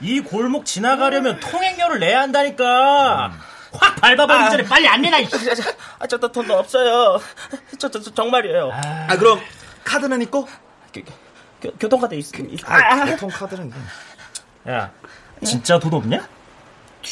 이 0.00 0.20
골목 0.20 0.64
지나가려면 0.64 1.40
통행료를 1.40 2.00
내야 2.00 2.20
한다니까. 2.22 3.32
확 3.72 3.96
밟아버리기 3.96 4.50
전에 4.50 4.64
빨리 4.64 4.88
안 4.88 5.02
내놔. 5.02 5.18
아, 5.98 6.06
저, 6.06 6.18
저 6.18 6.28
돈도 6.28 6.54
없어요. 6.54 7.20
저, 7.78 7.90
저, 7.90 8.00
저 8.00 8.14
정말이에요. 8.14 8.70
아, 8.72 9.16
그럼 9.16 9.40
카드는 9.84 10.22
있고? 10.22 10.48
교, 10.92 11.02
교, 11.60 11.70
교통카드 11.72 12.14
있, 12.14 12.34
있, 12.38 12.60
아, 12.66 13.04
교통카드는 13.04 13.72
야, 14.68 14.90
진짜 15.44 15.78
돈 15.78 15.94
없냐? 15.94 16.26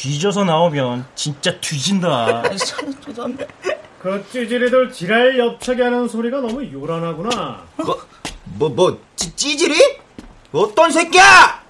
뒤져서 0.01 0.43
나오면 0.43 1.05
진짜 1.15 1.59
뒤진다. 1.59 2.43
그 3.99 4.23
찌질이들 4.31 4.91
지랄 4.91 5.39
엽차게 5.39 5.81
하는 5.81 6.07
소리가 6.07 6.39
너무 6.39 6.63
요란하구나. 6.71 7.65
뭐, 7.77 7.99
뭐, 8.43 8.69
뭐, 8.69 9.01
찌, 9.15 9.35
찌질이? 9.35 9.75
어떤 10.51 10.91
새끼야? 10.91 11.63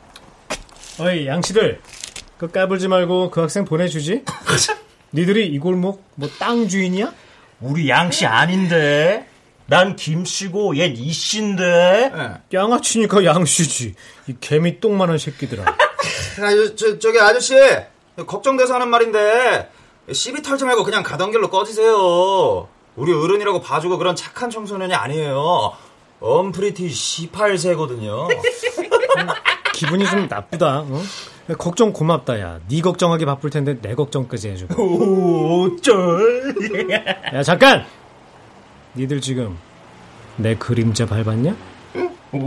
어이, 0.99 1.25
양치들. 1.27 1.79
그 2.37 2.51
까불지 2.51 2.89
말고 2.89 3.31
그 3.31 3.39
학생 3.41 3.63
보내주지? 3.63 4.23
니들이 5.13 5.47
이 5.47 5.57
골목 5.57 6.03
뭐 6.15 6.29
땅 6.37 6.67
주인이야? 6.67 7.13
우리 7.61 7.87
양씨 7.89 8.25
아닌데. 8.25 9.25
난 9.67 9.95
김씨고 9.95 10.73
얜 10.73 10.97
이씨인데. 10.97 12.11
양아치니까 12.53 13.23
양씨지. 13.23 13.95
이 14.27 14.35
개미 14.41 14.81
똥만한 14.81 15.17
새끼들아. 15.17 15.63
아, 15.65 15.75
저, 16.55 16.75
저, 16.75 16.99
저기 16.99 17.19
아저씨, 17.19 17.55
걱정돼서 18.25 18.75
하는 18.75 18.89
말인데, 18.89 19.69
시비 20.11 20.41
털지 20.41 20.65
말고 20.65 20.83
그냥 20.83 21.03
가던 21.03 21.31
길로 21.31 21.49
꺼지세요. 21.49 22.67
우리 22.95 23.13
어른이라고 23.13 23.61
봐주고 23.61 23.97
그런 23.97 24.15
착한 24.15 24.49
청소년이 24.49 24.93
아니에요. 24.93 25.73
엄프리티 26.19 26.87
18세거든요. 26.87 28.27
기분이 29.73 30.07
좀 30.07 30.27
나쁘다. 30.27 30.79
어? 30.79 31.01
걱정 31.59 31.93
고맙다 31.93 32.39
야. 32.39 32.59
네 32.67 32.81
걱정하기 32.81 33.25
바쁠 33.25 33.51
텐데 33.51 33.79
내 33.79 33.93
걱정까지 33.93 34.49
해주고. 34.49 34.81
오, 34.81 35.75
쩔. 35.77 36.55
야 37.33 37.43
잠깐. 37.43 37.85
니들 38.95 39.21
지금 39.21 39.57
내 40.37 40.55
그림자 40.55 41.05
밟았냐? 41.05 41.55
오, 42.33 42.39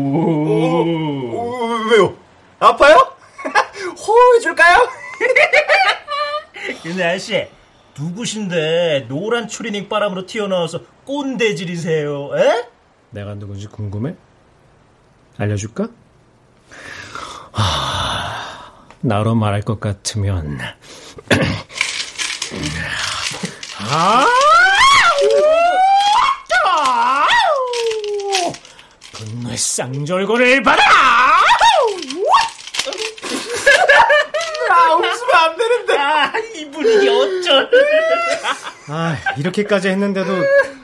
왜요? 1.90 2.14
아파요? 2.58 2.96
호해줄까요? 4.06 4.99
근데 6.82 7.04
아저씨, 7.04 7.46
누구신데 7.98 9.06
노란 9.08 9.48
추리닝 9.48 9.88
바람으로 9.88 10.26
튀어나와서 10.26 10.80
꼰대질이세요? 11.04 12.30
에? 12.36 12.64
내가 13.10 13.34
누군지 13.34 13.66
궁금해? 13.66 14.14
알려줄까? 15.36 15.88
하, 17.52 18.86
나로 19.00 19.34
말할 19.34 19.62
것 19.62 19.80
같으면 19.80 20.58
아! 23.90 24.26
분노의 29.12 29.56
쌍절곤을 29.56 30.62
받아! 30.62 30.82
아, 34.70 34.94
웃으면 34.94 35.29
안 35.40 35.56
되는데. 35.56 35.96
아, 35.98 36.32
이 36.54 36.70
분위기 36.70 37.08
어쩔. 37.08 37.70
아, 38.88 39.16
이렇게까지 39.38 39.88
했는데도 39.88 40.32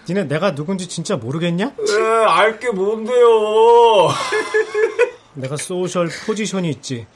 니네 0.08 0.24
내가 0.24 0.54
누군지 0.54 0.88
진짜 0.88 1.16
모르겠냐? 1.16 1.72
네, 1.76 2.02
알게 2.26 2.70
뭔데요. 2.70 4.08
내가 5.34 5.56
소셜 5.56 6.08
포지션이 6.26 6.70
있지. 6.70 7.06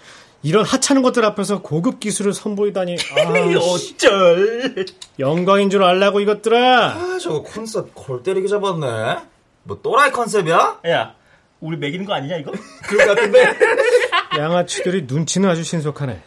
이런 0.42 0.64
하찮은 0.64 1.02
것들 1.02 1.24
앞에서 1.24 1.60
고급 1.62 2.00
기술을 2.00 2.32
선보이다니. 2.32 2.96
아, 3.16 3.58
어쩔. 3.58 4.86
영광인 5.18 5.70
줄 5.70 5.82
알라고 5.84 6.20
이것들아. 6.20 6.86
아, 6.94 7.18
저거 7.20 7.42
컨셉 7.42 7.94
골 7.94 8.22
때리게 8.22 8.48
잡았네. 8.48 9.18
뭐 9.64 9.78
또라이 9.82 10.10
컨셉이야? 10.10 10.80
야, 10.88 11.14
우리 11.60 11.76
매기는 11.76 12.06
거 12.06 12.14
아니냐, 12.14 12.36
이거? 12.38 12.52
그럴 12.88 13.06
것 13.06 13.14
같은데. 13.14 13.54
양아치들이 14.38 15.02
눈치는 15.06 15.48
아주 15.48 15.62
신속하네. 15.62 16.22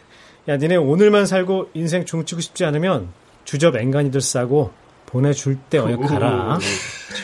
야, 0.48 0.56
니네 0.58 0.76
오늘만 0.76 1.24
살고 1.26 1.70
인생 1.74 2.04
종치고 2.04 2.40
싶지 2.42 2.64
않으면 2.66 3.12
주접 3.44 3.76
앵간이들 3.76 4.20
싸고 4.20 4.72
보내줄 5.06 5.56
때 5.70 5.78
어여 5.78 5.98
가라. 6.00 6.58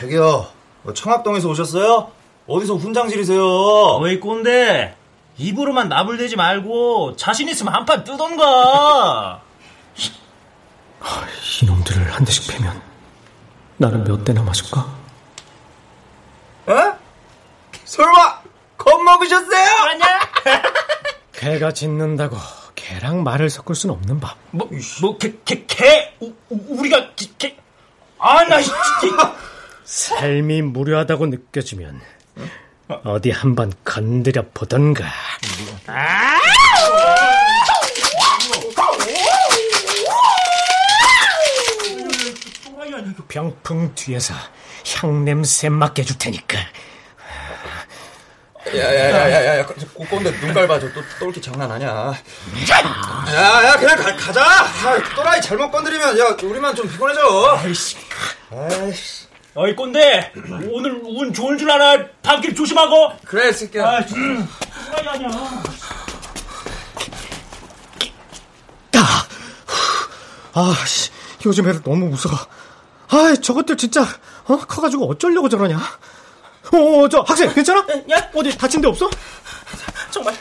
저기요, 0.00 0.46
뭐 0.82 0.94
청학동에서 0.94 1.48
오셨어요? 1.48 2.10
어디서 2.46 2.76
훈장질이세요? 2.76 3.42
어이, 3.42 4.18
꼰대. 4.20 4.94
입으로만 5.36 5.88
나불대지 5.88 6.36
말고 6.36 7.16
자신 7.16 7.48
있으면 7.48 7.74
한판 7.74 8.04
뜨던가. 8.04 9.42
이놈들을 11.62 12.12
한 12.12 12.24
대씩 12.24 12.50
패면 12.50 12.80
나는 13.76 14.04
몇 14.04 14.24
대나 14.24 14.42
맞을까? 14.42 14.86
에? 16.68 16.72
설마 17.84 18.40
겁먹으셨어요? 18.78 19.68
개가 21.32 21.72
짖는다고 21.72 22.36
개랑 22.90 23.22
말을 23.22 23.48
섞을 23.50 23.76
순 23.76 23.90
없는 23.90 24.18
법. 24.18 24.36
뭐, 24.50 24.68
뭐, 25.00 25.16
개, 25.16 25.32
개, 25.44 25.64
개, 25.66 26.12
우, 26.18 26.32
우- 26.48 26.78
우리가, 26.80 27.14
개, 27.14 27.26
개. 27.38 27.56
아, 28.18 28.42
나, 28.44 28.60
진짜. 28.60 29.36
삶이 29.84 30.62
무료하다고 30.62 31.26
느껴지면 31.28 32.00
어디 33.04 33.30
한번 33.30 33.72
건드려 33.84 34.44
보던가. 34.52 35.04
병풍 43.28 43.94
뒤에서 43.94 44.34
향 44.96 45.24
냄새 45.24 45.68
맡게 45.68 46.02
줄 46.02 46.18
테니까. 46.18 46.58
야야야야야 48.76 49.66
꼰대 49.66 50.30
눈깔 50.40 50.68
봐줘 50.68 50.92
또, 50.92 51.02
또 51.18 51.24
이렇게 51.26 51.40
장난하냐 51.40 52.12
야야 53.32 53.76
그냥 53.76 53.96
가, 53.96 54.16
가자 54.16 54.42
아, 54.42 55.14
또라이 55.14 55.40
잘못 55.40 55.70
건드리면 55.70 56.18
야 56.18 56.36
우리만 56.42 56.74
좀 56.74 56.88
피곤해져 56.88 57.58
아이씨 57.62 57.96
어이 59.54 59.74
꼰대 59.74 60.32
오늘 60.70 61.00
운 61.04 61.32
좋은 61.32 61.58
줄 61.58 61.70
알아 61.70 62.06
밤길 62.22 62.54
조심하고 62.54 63.12
그래 63.24 63.52
새끼야 63.52 63.86
아 63.86 64.06
진짜 64.06 64.46
또라이 64.86 65.08
아니야 65.08 65.28
아, 70.52 70.74
씨, 70.84 71.10
요즘 71.46 71.68
애들 71.68 71.82
너무 71.82 72.06
무서워. 72.06 72.36
아, 73.08 73.34
저것들 73.40 73.76
진짜 73.76 74.02
어? 74.46 74.58
커가지고 74.58 75.08
어쩌려고 75.08 75.48
저러냐? 75.48 75.78
어, 76.72 77.08
저 77.08 77.20
학생 77.20 77.52
괜찮아? 77.52 77.84
야, 78.10 78.30
어디 78.34 78.56
다친 78.56 78.80
데 78.80 78.88
없어? 78.88 79.08
정말 80.10 80.34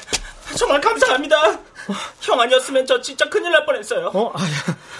정말 0.56 0.82
감사합니다. 0.82 1.60
형 2.22 2.40
아니었으면 2.40 2.86
저 2.86 3.02
진짜 3.02 3.28
큰일 3.30 3.52
날 3.52 3.66
뻔했어요. 3.66 4.12
어, 4.14 4.32
아, 4.36 4.40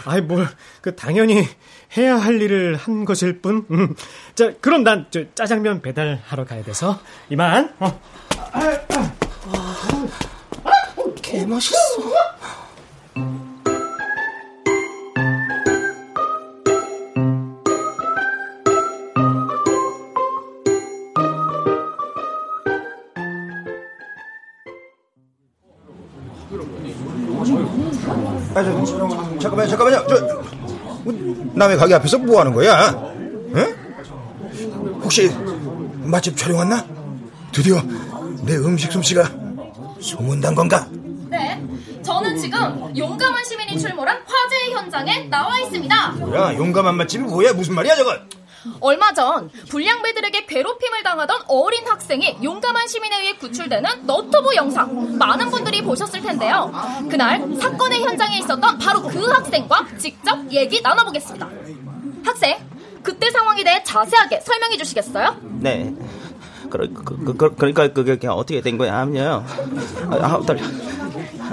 아이 0.06 0.22
뭘, 0.22 0.48
그 0.82 0.96
당연히 0.96 1.48
해야 1.98 2.18
할 2.18 2.42
일을 2.42 2.76
한 2.76 3.06
것일 3.06 3.42
뿐. 3.42 3.66
음. 3.72 3.96
자, 4.36 4.52
그럼 4.62 4.84
난 4.84 5.08
저 5.12 5.24
짜장면 5.36 5.82
배달하러 5.82 6.46
가야 6.46 6.64
돼서 6.64 7.00
이만. 7.30 7.74
어. 7.80 8.02
개 11.22 11.46
멋있어. 11.46 11.78
잠깐만요, 29.40 29.68
잠깐만요. 29.70 30.08
저, 30.08 30.44
남의 31.54 31.78
가게 31.78 31.94
앞에서 31.96 32.18
뭐 32.18 32.40
하는 32.40 32.54
거야? 32.54 32.90
응? 33.56 33.76
혹시 35.04 35.30
맛집 36.04 36.36
촬영 36.38 36.58
왔나? 36.60 36.86
드디어 37.52 37.82
내 38.44 38.56
음식 38.58 38.92
솜씨가 38.92 39.30
소문난 40.00 40.56
건가? 40.56 40.88
네, 41.30 41.62
저는 42.04 42.38
지금 42.38 42.92
용감한 42.98 43.44
시민이 43.44 43.80
출몰한 43.80 44.18
화재의 44.26 44.74
현장에 44.74 45.28
나와 45.30 45.60
있습니다. 45.60 46.12
뭐야, 46.12 46.56
용감한 46.56 46.96
맛집이 46.96 47.24
뭐야? 47.24 47.54
무슨 47.54 47.76
말이야, 47.76 47.96
저건? 47.96 48.20
얼마 48.80 49.14
전 49.14 49.50
불량배들에게 49.70 50.46
괴롭힘을 50.46 51.04
당하던 51.04 51.42
어린 51.48 51.88
학생이 51.88 52.38
용감한 52.44 52.88
시민에 52.88 53.20
의해 53.20 53.36
구출되는 53.38 54.06
너튜브 54.06 54.56
영상 54.56 55.18
많은 55.18 55.50
분들이 55.50 55.82
보셨을 55.82 56.22
텐데요. 56.22 56.72
그날 57.10 57.42
사건의 57.60 58.04
현장에 58.04 58.40
있었던 58.40 58.78
바로 58.78 59.02
그 59.04 59.26
학생과 59.30 59.88
직접 59.98 60.52
얘기 60.52 60.82
나눠보겠습니다. 60.82 61.50
학생, 62.26 62.58
그때 63.04 63.30
상황에 63.32 63.64
대해 63.64 63.82
자세하게 63.84 64.42
설명해 64.42 64.78
주시겠어요? 64.78 65.38
네. 65.62 65.94
그러, 66.70 66.88
그, 66.88 67.24
그, 67.24 67.36
그, 67.36 67.56
그러니까 67.56 67.88
그게 67.92 68.18
그냥 68.18 68.36
어떻게 68.36 68.62
된 68.62 68.78
거야 68.78 68.98
하면요. 68.98 69.44
아, 70.10 70.16
아, 70.16 70.42
떨려. 70.46 70.62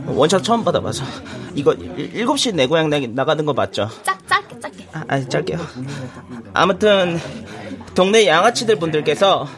원샷 0.07 0.45
처음 0.45 0.63
받아봐서 0.65 1.05
이거 1.55 1.73
7시 1.73 2.55
내 2.55 2.67
고향 2.67 2.91
나, 2.91 2.99
나가는 3.01 3.45
거 3.45 3.53
맞죠? 3.53 3.89
짝, 4.03 4.19
짧게, 4.29 4.61
짧게. 4.61 4.89
아, 4.93 5.05
아, 5.09 5.21
짧게요. 5.21 5.59
아무튼 6.53 7.19
동네 7.95 8.27
양아치들 8.27 8.77
분들께서 8.77 9.49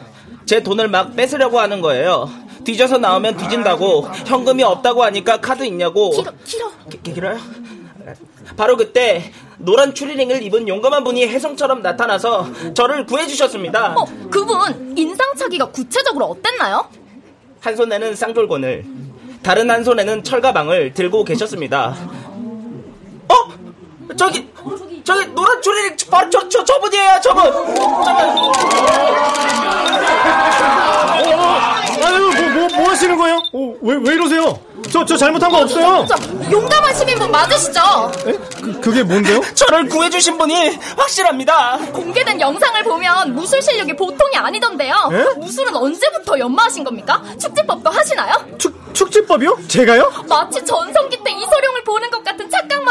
제 0.45 0.63
돈을 0.63 0.87
막 0.87 1.15
뺏으려고 1.15 1.59
하는 1.59 1.81
거예요. 1.81 2.29
뒤져서 2.63 2.97
나오면 2.97 3.37
뒤진다고 3.37 4.07
현금이 4.25 4.63
없다고 4.63 5.03
하니까 5.03 5.41
카드 5.41 5.63
있냐고. 5.65 6.11
길어, 6.11 6.31
길어. 6.43 6.71
기, 6.89 7.13
길어요? 7.13 7.37
바로 8.57 8.77
그때 8.77 9.31
노란 9.59 9.93
추리닝을 9.93 10.41
입은 10.43 10.67
용감한 10.67 11.03
분이 11.03 11.27
혜성처럼 11.27 11.81
나타나서 11.81 12.73
저를 12.73 13.05
구해주셨습니다. 13.05 13.93
어, 13.97 14.05
그분 14.31 14.97
인상착의가 14.97 15.65
구체적으로 15.65 16.25
어땠나요? 16.25 16.89
한 17.59 17.75
손에는 17.75 18.15
쌍돌곤을, 18.15 18.85
다른 19.43 19.69
한 19.69 19.83
손에는 19.83 20.23
철가방을 20.23 20.93
들고 20.93 21.25
계셨습니다. 21.25 21.95
어? 23.27 23.35
저기, 24.15 24.49
저기 25.03 25.25
노란 25.33 25.61
추리닝 25.61 25.97
바로 26.09 26.29
저, 26.29 26.47
저, 26.47 26.63
저분이에요, 26.63 27.19
저분! 27.21 27.43
저분! 28.05 28.59
아유, 32.03 32.31
뭐, 32.31 32.49
뭐, 32.49 32.67
뭐 32.77 32.89
하시는 32.89 33.17
거예요? 33.17 33.35
어, 33.53 33.73
왜, 33.81 33.95
왜 34.01 34.13
이러세요? 34.15 34.59
저, 34.91 35.03
저 35.05 35.17
잘못한 35.17 35.51
거 35.51 35.59
없어요? 35.59 36.05
저 36.07 36.15
용감한 36.51 36.95
시민분 36.95 37.31
맞으시죠? 37.31 37.79
에? 38.27 38.33
그, 38.61 38.79
그게 38.79 39.03
뭔데요? 39.03 39.41
저를 39.53 39.87
구해주신 39.87 40.37
분이 40.37 40.77
확실합니다. 40.97 41.77
공개된 41.93 42.39
영상을 42.39 42.83
보면 42.83 43.35
무술 43.35 43.61
실력이 43.61 43.95
보통이 43.95 44.35
아니던데요. 44.37 45.09
에? 45.11 45.39
무술은 45.39 45.75
언제부터 45.75 46.39
연마하신 46.39 46.83
겁니까? 46.83 47.21
축제법도 47.39 47.89
하시나요? 47.89 48.33
축, 48.57 48.73
축제법이요? 48.93 49.57
제가요? 49.67 50.11
마치 50.27 50.63
전성기 50.65 51.17
때 51.23 51.31
이소룡을 51.31 51.83
보는 51.83 52.09
것 52.09 52.23
같은 52.23 52.48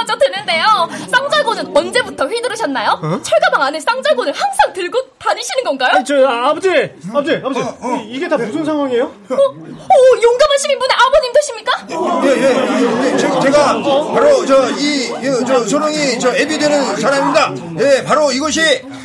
착각마저 0.09 0.17
드는데요. 0.19 0.65
쌍절곤은 1.11 1.77
언제부터 1.77 2.27
휘두르셨나요? 2.27 2.91
어? 3.03 3.21
철가방 3.23 3.63
안에 3.63 3.79
쌍절곤을 3.81 4.33
항상 4.33 4.73
들고 4.73 4.99
다니시는 5.19 5.65
건가요? 5.65 5.91
아니, 5.97 6.05
저, 6.05 6.27
아, 6.27 6.49
아버지! 6.51 6.69
아버지, 7.11 7.35
아버지. 7.45 7.61
이- 8.05 8.17
이게 8.17 8.29
다 8.29 8.37
무슨 8.37 8.65
상황이에요? 8.65 9.05
어, 9.05 9.35
오, 9.35 10.23
용감한 10.23 10.59
시민분의 10.59 10.97
아버님 10.97 11.33
되십니까? 11.33 11.87
예, 12.25 12.29
예. 12.29 13.13
예, 13.13 13.17
제, 13.17 13.29
제가 13.41 13.83
바로 14.15 14.47
저, 14.47 14.71
이, 14.71 15.05
이, 15.07 15.45
저, 15.47 15.61
소룡이 15.67 16.19
저 16.19 16.35
애비 16.35 16.59
되는 16.59 16.97
사람입니다. 16.97 17.55
예, 17.81 18.05
바로 18.05 18.33
이것이, 18.33 18.61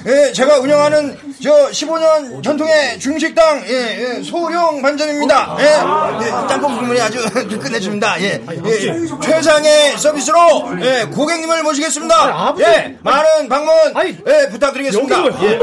예, 0.05 0.33
제가 0.33 0.59
운영하는 0.59 1.17
저 1.41 1.69
15년 1.69 2.43
전통의 2.43 2.99
중식당, 2.99 3.63
예, 3.67 4.17
예, 4.17 4.23
소룡 4.23 4.81
반점입니다. 4.81 5.55
예, 5.59 6.25
예 6.25 6.29
짬뽕 6.49 6.75
주문이 6.77 6.99
아주 6.99 7.19
끝내줍니다. 7.59 8.21
예, 8.21 8.41
예, 8.65 8.93
최상의 9.21 9.97
서비스로, 9.97 10.37
예, 10.81 11.05
고객님을 11.05 11.63
모시겠습니다. 11.63 12.55
예, 12.59 12.97
많은 13.01 13.47
방문, 13.47 13.73
예, 14.27 14.49
부탁드리겠습니다. 14.49 15.23
왜 15.23 15.31
예. 15.51 15.59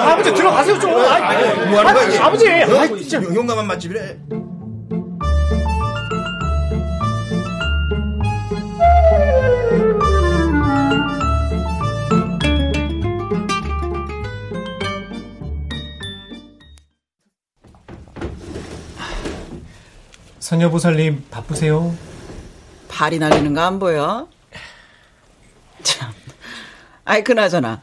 아버지 0.00 0.32
들어가세요, 0.32 0.78
좀. 0.78 0.90
아이, 0.96 1.66
뭐 1.68 1.80
하는 1.80 1.94
거야? 1.94 2.24
아버지! 2.24 2.48
어? 2.48 2.78
아이, 2.80 2.88
진짜. 3.02 3.16
용- 3.22 3.34
용감한 3.34 3.66
맛집이래. 3.66 4.16
선여보살님, 20.50 21.24
바쁘세요? 21.28 21.92
발이 22.86 23.18
날리는 23.18 23.52
거 23.52 23.60
안 23.62 23.80
보여? 23.80 24.28
참. 25.82 26.12
아이, 27.04 27.24
그나저나. 27.24 27.82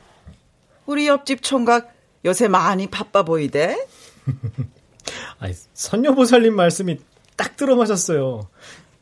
우리 0.85 1.07
옆집 1.07 1.43
총각 1.43 1.93
요새 2.23 2.47
많이 2.47 2.87
바빠 2.87 3.23
보이대? 3.23 3.85
아니, 5.39 5.53
선여보살님 5.73 6.55
말씀이 6.55 6.99
딱 7.35 7.57
들어맞았어요. 7.57 8.47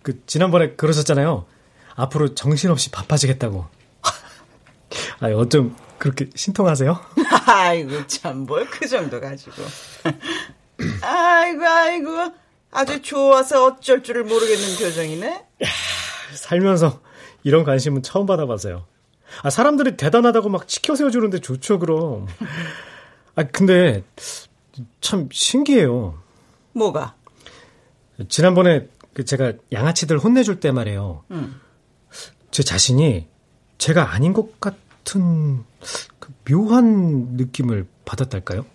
그, 0.01 0.25
지난번에 0.25 0.71
그러셨잖아요. 0.71 1.45
앞으로 1.93 2.33
정신없이 2.33 2.89
바빠지겠다고. 2.89 3.67
아니, 5.21 5.35
어쩜 5.35 5.75
그렇게 5.99 6.31
신통하세요? 6.33 6.99
아이고, 7.45 8.07
참, 8.07 8.47
뭘 8.47 8.65
그 8.71 8.87
정도 8.87 9.21
가지고. 9.21 9.61
아이고, 11.03 11.63
아이고. 11.63 12.41
아주 12.71 13.01
좋아서 13.01 13.65
어쩔 13.65 14.01
줄을 14.01 14.23
모르겠는 14.23 14.77
표정이네? 14.77 15.45
살면서 16.33 17.01
이런 17.43 17.63
관심은 17.63 18.01
처음 18.01 18.25
받아봐서요. 18.25 18.85
아, 19.43 19.49
사람들이 19.49 19.97
대단하다고 19.97 20.49
막 20.49 20.67
치켜 20.67 20.95
세워주는데 20.95 21.39
좋죠, 21.39 21.79
그럼. 21.79 22.27
아, 23.35 23.43
근데, 23.43 24.03
참 24.99 25.29
신기해요. 25.31 26.19
뭐가? 26.73 27.15
지난번에 28.29 28.87
그 29.13 29.25
제가 29.25 29.53
양아치들 29.71 30.17
혼내줄 30.17 30.59
때 30.59 30.71
말이에요. 30.71 31.23
응. 31.31 31.55
제 32.51 32.63
자신이 32.63 33.27
제가 33.77 34.13
아닌 34.13 34.33
것 34.33 34.59
같은 34.59 35.63
그 36.19 36.33
묘한 36.49 37.35
느낌을 37.35 37.87
받았달까요? 38.05 38.65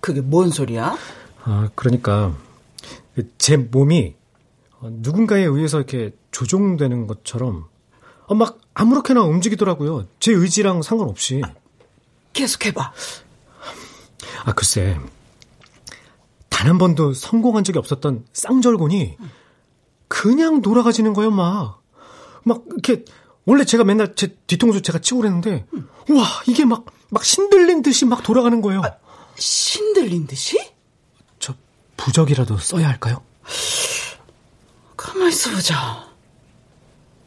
그게 0.00 0.20
뭔 0.20 0.50
소리야? 0.50 0.96
아, 1.42 1.68
그러니까 1.74 2.36
제 3.38 3.56
몸이 3.56 4.14
누군가에 4.82 5.42
의해서 5.44 5.78
이렇게 5.78 6.12
조종되는 6.30 7.06
것처럼 7.06 7.66
어, 8.26 8.34
막 8.34 8.58
아무렇게나 8.74 9.22
움직이더라고요. 9.22 10.06
제 10.20 10.32
의지랑 10.32 10.82
상관없이. 10.82 11.42
계속해봐. 12.32 12.92
아, 14.44 14.52
글쎄. 14.52 14.98
단 16.50 16.68
한 16.68 16.78
번도 16.78 17.12
성공한 17.12 17.64
적이 17.64 17.78
없었던 17.78 18.26
쌍절곤이 18.32 19.16
그냥 20.08 20.62
돌아가지는 20.62 21.12
거예요, 21.12 21.30
막. 21.30 21.82
막, 22.44 22.64
이렇게, 22.70 23.04
원래 23.44 23.64
제가 23.64 23.84
맨날 23.84 24.14
제 24.14 24.36
뒤통수 24.46 24.82
제가 24.82 24.98
치고 24.98 25.20
그랬는데, 25.20 25.66
와, 26.10 26.24
이게 26.46 26.64
막, 26.64 26.86
막 27.10 27.24
신들린 27.24 27.82
듯이 27.82 28.04
막 28.04 28.22
돌아가는 28.22 28.60
거예요. 28.60 28.82
아, 28.82 28.96
신들린 29.36 30.26
듯이? 30.26 30.58
저, 31.96 32.04
부적이라도 32.04 32.58
써야 32.58 32.88
할까요? 32.88 33.22
가만 34.96 35.28
있어 35.28 35.50
보자. 35.50 36.06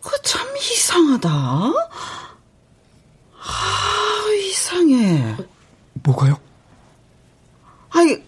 그 0.02 0.10
참 0.24 0.48
이상하다. 0.58 1.30
아, 1.30 1.74
이상해. 4.48 5.36
뭐가요? 5.94 6.40
아이, 7.92 8.24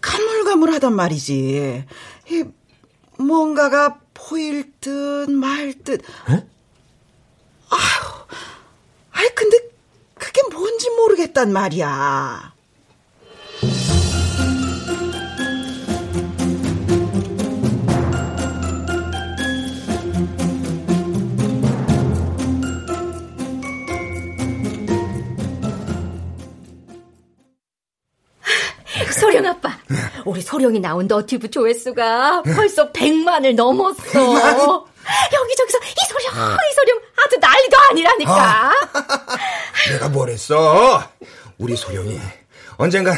가물가물하단 0.00 0.92
말이지. 0.94 1.84
이, 2.30 2.44
뭔가가 3.18 3.98
보일 4.12 4.72
듯 4.80 5.28
말 5.30 5.74
듯. 5.84 6.02
에? 6.30 6.46
아휴, 7.70 8.26
아이 9.12 9.28
근데 9.34 9.58
그게 10.14 10.40
뭔지 10.52 10.88
모르겠단 10.90 11.52
말이야. 11.52 12.53
우리 30.24 30.40
소령이 30.40 30.80
나온 30.80 31.06
너튜브 31.06 31.50
조회수가 31.50 32.42
벌써 32.54 32.90
100만을 32.92 33.54
넘었어. 33.54 34.00
100만? 34.02 34.84
여기저기서 35.34 35.78
이 35.78 36.06
소령, 36.08 36.42
어. 36.42 36.54
이 36.54 36.74
소령 36.74 36.98
아주 37.24 37.36
난리도 37.38 37.76
아니라니까. 37.90 38.68
어. 38.68 38.72
내가 39.92 40.08
뭘 40.08 40.30
했어? 40.30 41.02
우리 41.58 41.76
소령이 41.76 42.18
언젠가 42.76 43.14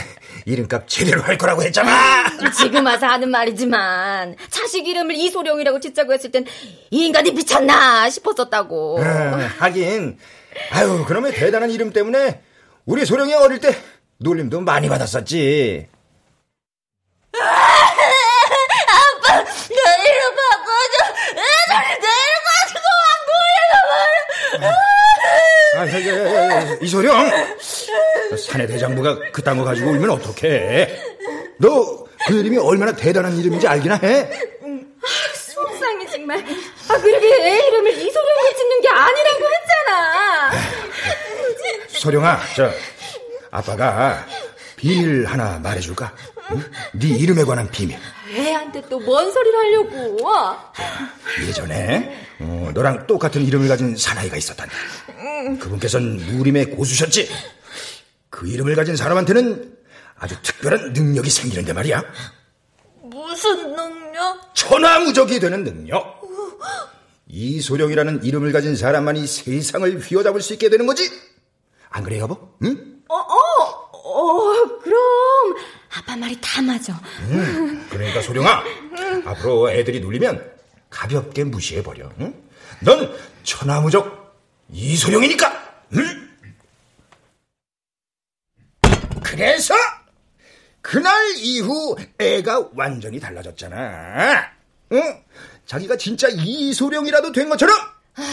이름값 0.47 0.89
제대로 0.89 1.23
할 1.23 1.39
거라고 1.39 1.63
했잖아. 1.63 2.25
지금 2.59 2.85
와서 2.87 3.07
하는 3.07 3.31
말이지만 3.31 4.37
자식 4.51 4.87
이름을 4.87 5.15
이소령이라고 5.15 5.81
짓자고 5.81 6.13
했을 6.13 6.31
땐 6.31 6.45
이 6.91 7.07
인간이 7.07 7.31
미쳤나 7.33 8.11
싶었었다고. 8.11 8.99
음, 8.99 9.49
하긴 9.59 10.19
아유 10.71 11.05
그러면 11.07 11.33
대단한 11.33 11.71
이름 11.71 11.93
때문에 11.93 12.43
우리 12.85 13.05
소령이 13.05 13.33
어릴 13.35 13.61
때 13.61 13.77
놀림도 14.19 14.61
많이 14.61 14.89
받았었지. 14.89 15.87
아빠, 18.89 19.35
나 19.43 19.97
이름 20.05 20.35
바꿔줘. 20.37 20.97
나를 21.35 22.01
데려가지고 22.01 22.87
막 23.03 23.07
놀려가 23.31 24.73
아, 25.79 25.87
저기, 25.91 26.09
야, 26.09 26.77
이소령. 26.81 27.11
사내 28.39 28.67
대장부가 28.67 29.19
그딴 29.33 29.59
거 29.59 29.65
가지고 29.65 29.91
울면 29.91 30.11
어떡해. 30.11 30.97
너 31.59 32.07
그 32.27 32.35
이름이 32.41 32.59
얼마나 32.59 32.91
대단한 32.93 33.37
이름인지 33.37 33.69
알기나 33.69 34.01
해? 34.03 34.29
아, 34.29 35.35
속상해 35.37 36.05
정말. 36.11 36.39
아, 36.39 36.99
그러게 36.99 37.27
애 37.29 37.69
이름을 37.69 37.93
이소령으로 37.93 38.57
짓는 38.57 38.81
게 38.81 38.89
아니라고 38.89 39.45
했잖아. 39.55 40.51
소령아, 41.89 42.41
저 42.57 42.69
아빠가 43.53 44.27
비밀 44.77 45.25
하나 45.27 45.59
말해줄까? 45.59 46.15
응? 46.53 46.63
네 46.95 47.09
이름에 47.09 47.45
관한 47.45 47.71
비밀. 47.71 47.99
애한테 48.31 48.83
또 48.89 48.99
뭔 49.01 49.31
소리를 49.33 49.59
하려고? 49.59 50.19
예전에 51.49 52.27
어, 52.41 52.71
너랑 52.75 53.07
똑같은 53.07 53.43
이름을 53.43 53.69
가진 53.69 53.97
사나이가 53.97 54.37
있었단다. 54.37 54.75
그분께서는 55.61 56.37
무림의 56.37 56.71
고수셨지. 56.73 57.29
그 58.31 58.49
이름을 58.49 58.75
가진 58.77 58.97
사람한테는 58.97 59.77
아주 60.19 60.35
특별한 60.43 60.93
능력이 60.93 61.31
생기는데 61.31 61.73
말이야. 61.73 62.03
무슨 63.03 63.75
능력? 63.75 64.55
천하무적이 64.55 65.41
되는 65.41 65.65
능력. 65.65 66.21
이소령이라는 67.29 68.25
이름을 68.25 68.53
가진 68.53 68.77
사람만이 68.77 69.27
세상을 69.27 69.99
휘어잡을 70.01 70.41
수 70.43 70.53
있게 70.53 70.69
되는 70.69 70.87
거지. 70.87 71.11
안 71.91 72.03
그래 72.05 72.19
여보? 72.19 72.39
응? 72.63 73.01
어, 73.09 73.15
어, 73.17 73.56
어, 74.07 74.79
그럼 74.83 74.99
아빠 75.99 76.17
말이 76.17 76.39
다 76.41 76.63
맞아. 76.63 76.93
음, 77.29 77.87
그러니까 77.91 78.23
소령아, 78.23 78.63
앞으로 79.25 79.71
애들이 79.71 80.01
놀리면 80.01 80.53
가볍게 80.91 81.43
무시해 81.45 81.83
버려. 81.83 82.09
응? 82.21 82.35
넌 82.81 83.13
천하무적 83.43 84.37
이소령이니까. 84.71 85.83
응? 85.95 86.29
그래서 89.25 89.75
그날 90.81 91.13
이후 91.39 91.97
애가 92.19 92.71
완전히 92.75 93.19
달라졌잖아. 93.19 94.53
응? 94.93 95.25
자기가 95.67 95.97
진짜 95.97 96.29
이소령이라도 96.29 97.33
된 97.33 97.49
것처럼. 97.49 97.77
아휴, 98.15 98.27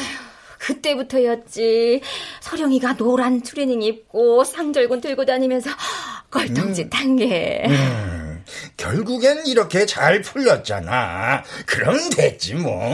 그때부터였지. 0.64 2.02
서령이가 2.40 2.96
노란 2.96 3.42
트레닝 3.42 3.82
입고 3.82 4.46
상절곤 4.46 5.02
들고 5.02 5.26
다니면서 5.26 5.70
껄통짓 6.32 6.88
한 6.94 7.18
게. 7.18 7.64
음. 7.68 7.72
음, 7.72 8.44
결국엔 8.78 9.46
이렇게 9.46 9.86
잘 9.86 10.22
풀렸잖아. 10.22 11.44
그럼 11.66 11.98
됐지 12.10 12.56
뭐. 12.56 12.94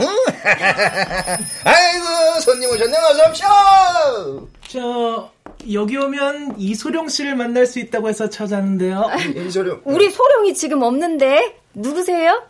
아이고 1.64 2.40
손님 2.42 2.70
오셨네 2.70 2.96
어서 2.96 3.30
오쇼. 3.30 4.48
저 4.68 5.30
여기 5.72 5.96
오면 5.96 6.54
이소룡 6.58 7.08
씨를 7.08 7.36
만날 7.36 7.66
수 7.66 7.78
있다고 7.78 8.08
해서 8.08 8.28
찾았는데요. 8.28 8.98
아, 9.00 9.16
이소룡. 9.16 9.82
우리 9.84 10.10
소룡이 10.10 10.54
지금 10.54 10.82
없는데 10.82 11.54
누구세요? 11.74 12.42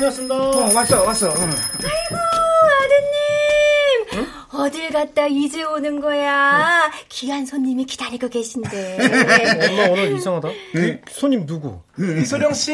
다녔습니다. 0.00 0.34
어, 0.34 0.74
왔어, 0.74 1.02
왔어. 1.04 1.28
어. 1.30 1.32
아이고, 1.32 2.16
아드님. 2.82 4.14
응? 4.14 4.26
어딜 4.60 4.90
갔다 4.90 5.26
이제 5.26 5.62
오는 5.64 6.00
거야? 6.00 6.90
귀한 7.08 7.46
손님이 7.46 7.86
기다리고 7.86 8.28
계신데. 8.28 8.98
엄마 9.70 9.88
오늘 9.90 10.16
이상하다. 10.16 10.48
그 10.72 11.00
손님 11.10 11.46
누구? 11.46 11.80
이소령 11.98 12.52
씨. 12.52 12.72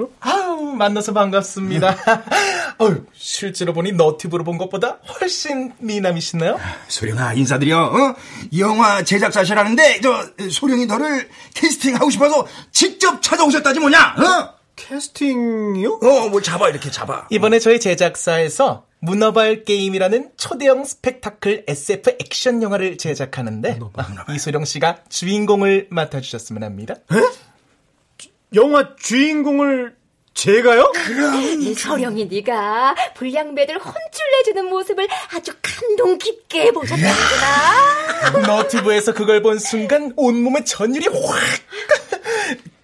응? 0.00 0.06
아우, 0.20 0.62
만나서 0.62 1.12
반갑습니다. 1.12 1.96
어휴, 2.78 3.04
실제로 3.14 3.74
보니 3.74 3.92
너튜브로 3.92 4.42
본 4.44 4.56
것보다 4.56 4.98
훨씬 5.20 5.72
미남이시나요? 5.78 6.58
소령아, 6.88 7.34
인사드려. 7.34 7.78
어? 7.84 8.14
영화 8.58 9.02
제작사시라는데, 9.04 10.00
저, 10.00 10.24
소령이 10.50 10.86
너를 10.86 11.28
캐스팅하고 11.54 12.08
싶어서 12.10 12.46
직접 12.70 13.20
찾아오셨다지 13.20 13.78
뭐냐? 13.80 14.16
어? 14.18 14.61
캐스팅이요? 14.88 16.00
어, 16.02 16.28
뭐 16.28 16.40
잡아 16.42 16.68
이렇게 16.68 16.90
잡아. 16.90 17.26
이번에 17.30 17.58
저희 17.58 17.78
제작사에서 17.80 18.86
문어발 19.00 19.64
게임이라는 19.64 20.30
초대형 20.36 20.84
스펙타클 20.84 21.64
SF 21.68 22.16
액션 22.20 22.62
영화를 22.62 22.98
제작하는데 22.98 23.74
문어발. 23.74 24.06
이소령 24.34 24.64
씨가 24.64 24.98
주인공을 25.08 25.88
맡아주셨으면 25.90 26.62
합니다. 26.64 26.94
에? 27.12 28.28
영화 28.54 28.94
주인공을 28.96 29.96
제가요? 30.34 30.90
그럼 30.94 31.60
이소령이 31.62 32.26
네가 32.26 32.94
불량배들 33.14 33.76
혼쭐 33.76 33.92
내주는 34.38 34.64
모습을 34.66 35.06
아주 35.34 35.52
감동 35.60 36.18
깊게 36.18 36.72
보셨다는구나. 36.72 38.40
너튜브에서 38.46 39.12
그걸 39.14 39.42
본 39.42 39.58
순간 39.58 40.12
온몸에 40.16 40.64
전율이 40.64 41.06
확 41.08 42.11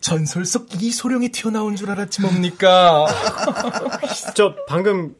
전설 0.00 0.44
속 0.44 0.68
이소룡이 0.80 1.30
튀어나온 1.30 1.76
줄 1.76 1.90
알았지 1.90 2.20
뭡니까? 2.22 3.06
저 4.34 4.54
방금 4.68 5.14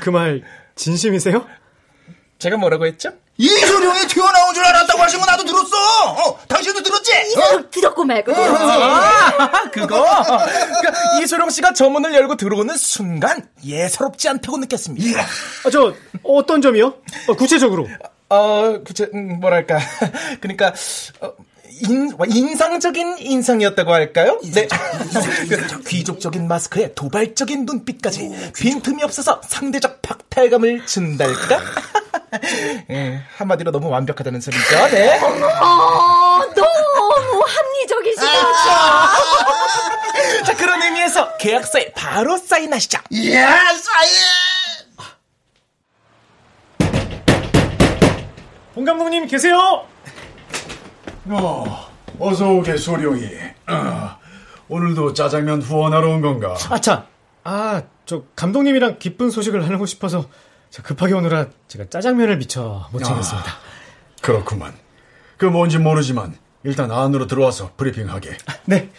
그 0.00 0.10
말 0.10 0.42
진심이세요? 0.76 1.46
제가 2.38 2.56
뭐라고 2.56 2.86
했죠? 2.86 3.10
이소룡이 3.36 4.06
튀어나온 4.08 4.54
줄 4.54 4.64
알았다고 4.64 5.00
하신 5.00 5.20
거 5.20 5.26
나도 5.26 5.44
들었어. 5.44 5.76
어, 6.12 6.38
당신도 6.48 6.82
들었지? 6.82 7.10
이소룡 7.28 7.70
들었고 7.70 8.04
말고 8.04 8.32
들었지. 8.34 8.64
아, 8.64 9.70
그거. 9.70 10.04
그러니까 10.04 11.20
이소룡 11.22 11.50
씨가 11.50 11.72
저 11.72 11.88
문을 11.88 12.14
열고 12.14 12.36
들어오는 12.36 12.76
순간 12.76 13.48
예사롭지 13.64 14.28
않다고 14.28 14.58
느꼈습니다. 14.58 15.20
아, 15.20 15.70
저 15.70 15.94
어떤 16.24 16.60
점이요? 16.62 16.94
어, 17.28 17.34
구체적으로. 17.34 17.88
어, 18.28 18.80
그쵸, 18.84 19.06
음, 19.14 19.40
뭐랄까. 19.40 19.78
그러니까, 20.40 20.74
어, 21.20 21.32
인, 21.88 22.10
인상적인 22.26 23.18
인상이었다고 23.18 23.92
할까요? 23.92 24.40
네. 24.52 24.68
그 25.48 25.82
귀족적인 25.84 26.46
마스크에 26.48 26.94
도발적인 26.94 27.64
눈빛까지 27.64 28.52
빈틈이 28.56 29.02
없어서 29.02 29.40
상대적 29.46 30.02
박탈감을 30.02 30.86
준달까? 30.86 31.60
예, 32.90 33.22
한마디로 33.36 33.70
너무 33.70 33.88
완벽하다는 33.88 34.40
소리죠, 34.40 34.88
네. 34.90 35.18
어, 35.18 36.40
너무 36.54 37.44
합리적이시다. 37.46 38.26
자, 40.44 40.56
그런 40.56 40.82
의미에서 40.82 41.36
계약서에 41.38 41.92
바로 41.92 42.36
사인하시죠. 42.36 42.98
이야, 43.10 43.48
사인! 43.74 44.12
봉 48.74 48.84
감독님 48.84 49.26
계세요? 49.26 49.86
어, 51.30 51.88
어서 52.18 52.50
오게 52.52 52.76
소룡이. 52.76 53.24
어, 53.68 54.16
오늘도 54.68 55.12
짜장면 55.12 55.62
후원하러 55.62 56.08
온 56.10 56.20
건가? 56.20 56.56
아차. 56.70 57.06
아, 57.44 57.82
저 58.06 58.24
감독님이랑 58.34 58.98
기쁜 58.98 59.30
소식을 59.30 59.60
나누고 59.60 59.86
싶어서 59.86 60.28
저 60.70 60.82
급하게 60.82 61.14
오느라 61.14 61.46
제가 61.68 61.86
짜장면을 61.90 62.38
미처 62.38 62.88
못 62.92 63.02
챙겼습니다. 63.02 63.52
그렇구만. 64.20 64.74
그 65.36 65.46
뭔지 65.46 65.78
모르지만 65.78 66.36
일단 66.64 66.90
안으로 66.90 67.26
들어와서 67.26 67.72
브리핑하게. 67.76 68.36
네. 68.66 68.90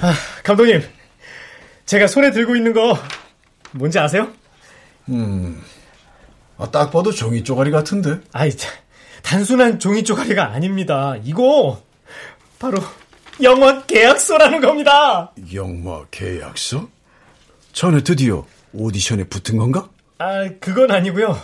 아, 0.00 0.12
감독님. 0.44 0.82
제가 1.86 2.06
손에 2.06 2.30
들고 2.30 2.54
있는 2.56 2.72
거 2.72 2.96
뭔지 3.72 3.98
아세요? 3.98 4.28
음, 5.08 5.60
아, 6.56 6.70
딱 6.70 6.90
봐도 6.92 7.10
종이 7.10 7.42
쪼가리 7.42 7.70
같은데. 7.70 8.20
아이, 8.32 8.50
단순한 9.22 9.78
종이 9.78 10.04
쪼가리가 10.04 10.50
아닙니다. 10.52 11.16
이거 11.24 11.82
바로 12.58 12.78
영원 13.42 13.86
계약서라는 13.86 14.60
겁니다. 14.60 15.32
영화 15.54 16.04
계약서? 16.10 16.88
전에 17.72 18.02
드디어 18.02 18.46
오디션에 18.72 19.24
붙은 19.24 19.56
건가? 19.58 19.88
아, 20.18 20.48
그건 20.60 20.90
아니고요. 20.90 21.40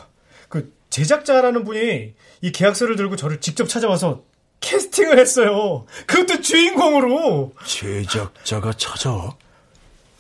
그 0.48 0.72
제작자라는 0.90 1.64
분이 1.64 2.14
이 2.42 2.52
계약서를 2.52 2.96
들고 2.96 3.16
저를 3.16 3.40
직접 3.40 3.68
찾아와서 3.68 4.22
캐스팅을 4.60 5.18
했어요. 5.18 5.86
그것도 6.06 6.40
주인공으로. 6.40 7.52
제작자가 7.64 8.72
찾아와? 8.72 9.36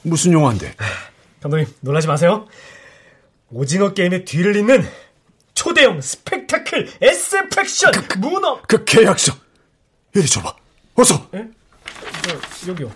무슨 0.02 0.32
영화인데? 0.32 0.74
감독님, 1.42 1.66
놀라지 1.80 2.06
마세요. 2.06 2.46
오징어 3.50 3.92
게임의 3.92 4.24
뒤를 4.24 4.56
잇는 4.56 4.84
초대형 5.66 6.00
스펙타클 6.00 6.92
SF 7.00 7.60
액션 7.60 7.92
문어. 8.18 8.62
그 8.68 8.84
계약서! 8.84 9.36
이리 10.14 10.24
줘봐. 10.24 10.54
어서! 10.94 11.28
예? 11.34 11.44
저, 12.22 12.70
여기요. 12.70 12.92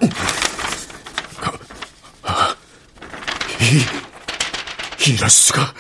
이, 3.61 5.11
이럴 5.11 5.28
수가. 5.28 5.74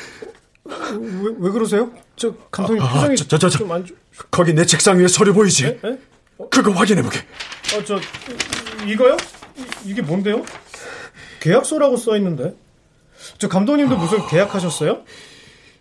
왜, 0.64 1.32
왜 1.38 1.50
그러세요? 1.52 1.92
저 2.16 2.34
감독님 2.50 2.82
아, 2.82 2.92
표정이 2.92 3.16
저, 3.16 3.28
저, 3.28 3.38
저, 3.38 3.48
저. 3.48 3.58
좀안 3.58 3.86
좋... 3.86 3.94
거기 4.32 4.52
내 4.52 4.66
책상 4.66 4.98
위에 4.98 5.06
서류 5.06 5.32
보이지? 5.32 5.66
에? 5.66 5.68
에? 5.84 5.98
그거 6.50 6.72
확인해보게. 6.72 7.20
어, 7.20 7.84
저 7.84 8.00
이거요? 8.84 9.16
이, 9.84 9.94
게 9.94 10.02
뭔데요? 10.02 10.44
계약서라고 11.38 11.96
써 11.96 12.16
있는데. 12.16 12.56
저 13.38 13.48
감독님도 13.48 13.96
무슨 13.96 14.26
계약하셨어요? 14.26 15.04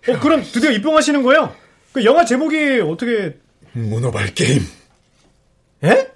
어, 0.07 0.19
그럼 0.19 0.43
드디어 0.43 0.71
입봉하시는 0.71 1.21
거예요? 1.23 1.53
그 1.93 2.05
영화 2.05 2.25
제목이 2.25 2.79
어떻게 2.81 3.37
문어발 3.73 4.33
게임. 4.33 4.65
에? 5.83 6.07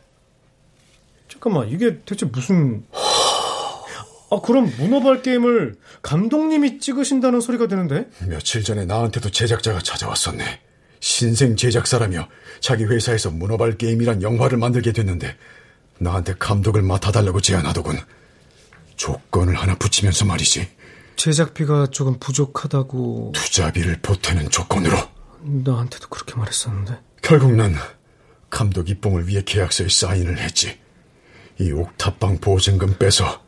잠깐만, 1.28 1.70
이게 1.70 2.00
대체 2.06 2.26
무슨 2.26 2.86
아, 2.94 4.40
그럼 4.42 4.72
문어발 4.78 5.22
게임을 5.22 5.76
감독님이 6.02 6.80
찍으신다는 6.80 7.40
소리가 7.40 7.68
되는데? 7.68 8.08
며칠 8.28 8.64
전에 8.64 8.86
나한테도 8.86 9.30
제작자가 9.30 9.80
찾아왔었네. 9.80 10.60
신생 11.00 11.56
제작사라며 11.56 12.28
자기 12.62 12.86
회사에서 12.86 13.30
문어발 13.30 13.78
게임이란 13.78 14.22
영화를 14.24 14.58
만들게 14.58 14.92
됐는데 14.94 15.36
나한테 16.00 16.34
감독을 16.40 16.82
맡아달라고 16.82 17.42
제안하더군. 17.42 17.98
조건을 18.96 19.56
하나 19.56 19.76
붙이면서 19.76 20.26
말이지. 20.26 20.68
제작비가 21.16 21.88
조금 21.88 22.20
부족하다고 22.20 23.34
투자비를 23.36 24.00
보태는 24.02 24.50
조건으로. 24.50 24.98
나한테도 25.42 26.08
그렇게 26.10 26.36
말했었는데. 26.36 27.00
결국 27.22 27.54
난 27.54 27.76
감독 28.50 28.90
입봉을 28.90 29.28
위해 29.28 29.42
계약서에 29.46 29.88
사인을 29.90 30.38
했지. 30.38 30.78
이 31.60 31.72
옥탑방 31.72 32.40
보증금 32.40 32.98
빼서 32.98 33.42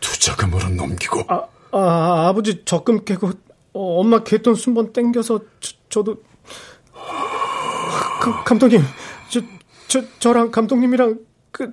투자금으로 0.00 0.68
넘기고. 0.70 1.24
아, 1.28 1.46
아 1.72 2.28
아버지 2.28 2.62
적금 2.64 3.04
깨고 3.04 3.32
어, 3.72 4.00
엄마 4.00 4.22
개돈 4.22 4.54
순번 4.54 4.92
땡겨서 4.92 5.40
저, 5.88 6.02
도 6.02 6.22
그, 8.20 8.44
감독님 8.44 8.82
저, 9.30 9.40
저 9.88 10.02
저랑 10.18 10.50
감독님이랑 10.50 11.18
그 11.52 11.72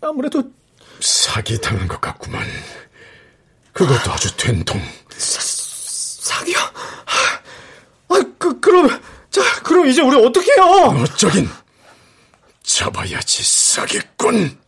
아무래도 0.00 0.42
사기 1.00 1.60
당한 1.60 1.88
것 1.88 2.00
같구만. 2.00 2.42
그것도 3.78 4.12
아주 4.12 4.36
된통. 4.36 4.82
사, 5.16 5.40
사기요? 5.40 6.58
아, 8.08 8.20
그 8.36 8.58
그럼 8.58 8.88
자 9.30 9.40
그럼 9.62 9.86
이제 9.86 10.02
우리 10.02 10.16
어떻게 10.16 10.50
해요? 10.52 10.96
어쩌긴 11.00 11.48
잡아야지 12.64 13.44
사기꾼. 13.44 14.58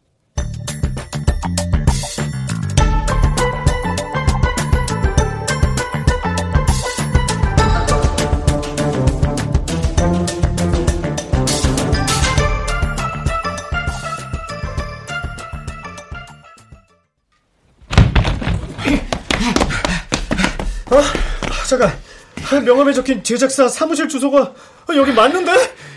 잠깐. 21.71 22.65
명함에 22.65 22.93
적힌 22.93 23.23
제작사 23.23 23.69
사무실 23.69 24.09
주소가 24.09 24.53
여기 24.97 25.13
맞는데? 25.13 25.53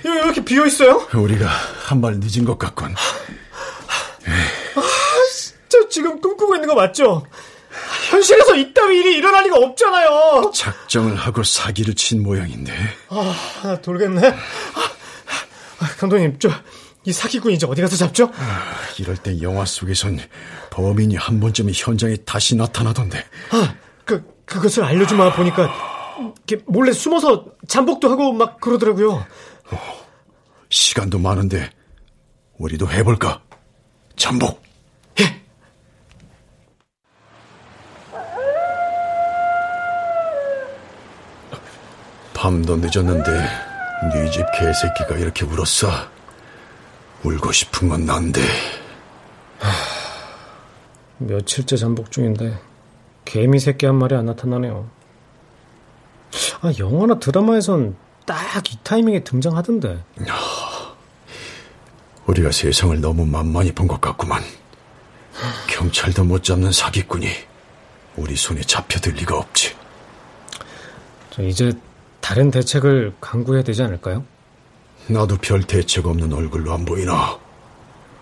여기 0.05 0.17
왜 0.17 0.23
이렇게 0.23 0.43
비어 0.45 0.65
있어요? 0.67 1.07
우리가 1.13 1.47
한 1.47 1.99
발 2.01 2.19
늦은 2.19 2.45
것 2.45 2.57
같군. 2.59 2.93
아, 4.75 4.81
저 5.69 5.89
지금 5.89 6.19
꿈꾸고 6.21 6.55
있는 6.55 6.67
거 6.67 6.75
맞죠? 6.75 7.25
현실에서 8.11 8.55
이따위 8.55 8.99
일이 8.99 9.15
일어날 9.17 9.45
리가 9.45 9.57
없잖아요. 9.57 10.51
작정을 10.53 11.15
하고 11.15 11.43
사기를 11.43 11.95
친 11.95 12.21
모양인데. 12.21 12.71
아, 13.09 13.77
돌겠네. 13.81 14.27
아, 15.79 15.87
감독님, 15.97 16.37
저, 16.39 16.49
이 17.05 17.11
사기꾼 17.11 17.51
이제 17.51 17.65
어디 17.65 17.81
가서 17.81 17.95
잡죠? 17.95 18.31
아, 18.37 18.75
이럴 18.99 19.17
때 19.17 19.41
영화 19.41 19.65
속에선 19.65 20.19
범인이 20.69 21.15
한 21.15 21.39
번쯤 21.39 21.69
현장에 21.73 22.17
다시 22.25 22.55
나타나던데. 22.55 23.25
아, 23.51 23.73
그, 24.05 24.23
그것을 24.45 24.83
알려주마 24.83 25.35
보니까, 25.35 25.71
이렇게 26.47 26.63
몰래 26.67 26.91
숨어서 26.91 27.45
잠복도 27.67 28.09
하고 28.09 28.33
막 28.33 28.59
그러더라고요. 28.59 29.13
어, 29.13 29.77
시간도 30.69 31.19
많은데, 31.19 31.69
우리도 32.57 32.89
해볼까? 32.89 33.41
잠복. 34.15 34.61
예. 35.19 35.41
밤도 42.33 42.77
늦었는데, 42.77 43.31
네 44.13 44.29
집 44.31 44.45
개새끼가 44.59 45.15
이렇게 45.17 45.45
울었어. 45.45 45.87
울고 47.23 47.51
싶은 47.53 47.87
건 47.87 48.05
난데. 48.05 48.41
하, 49.59 49.69
며칠째 51.19 51.77
잠복 51.77 52.11
중인데 52.11 52.59
개미 53.25 53.59
새끼 53.59 53.85
한 53.85 53.95
마리 53.95 54.15
안 54.15 54.25
나타나네요. 54.25 54.89
아, 56.61 56.71
영화나 56.79 57.19
드라마에선 57.19 57.95
딱 58.25 58.63
이 58.71 58.77
타이밍에 58.83 59.23
등장하던데. 59.23 60.03
우리가 62.25 62.51
세상을 62.51 62.99
너무 63.01 63.25
만만히 63.25 63.71
본 63.73 63.87
것 63.87 63.99
같구만. 63.99 64.41
경찰도 65.67 66.23
못 66.23 66.43
잡는 66.43 66.71
사기꾼이 66.71 67.27
우리 68.15 68.35
손에 68.35 68.61
잡혀들 68.61 69.13
리가 69.13 69.37
없지. 69.37 69.75
이제 71.39 71.73
다른 72.21 72.51
대책을 72.51 73.13
강구해야 73.19 73.63
되지 73.63 73.81
않을까요? 73.83 74.23
나도 75.07 75.37
별 75.37 75.63
대책 75.63 76.05
없는 76.05 76.31
얼굴로 76.31 76.71
안 76.73 76.85
보이나. 76.85 77.37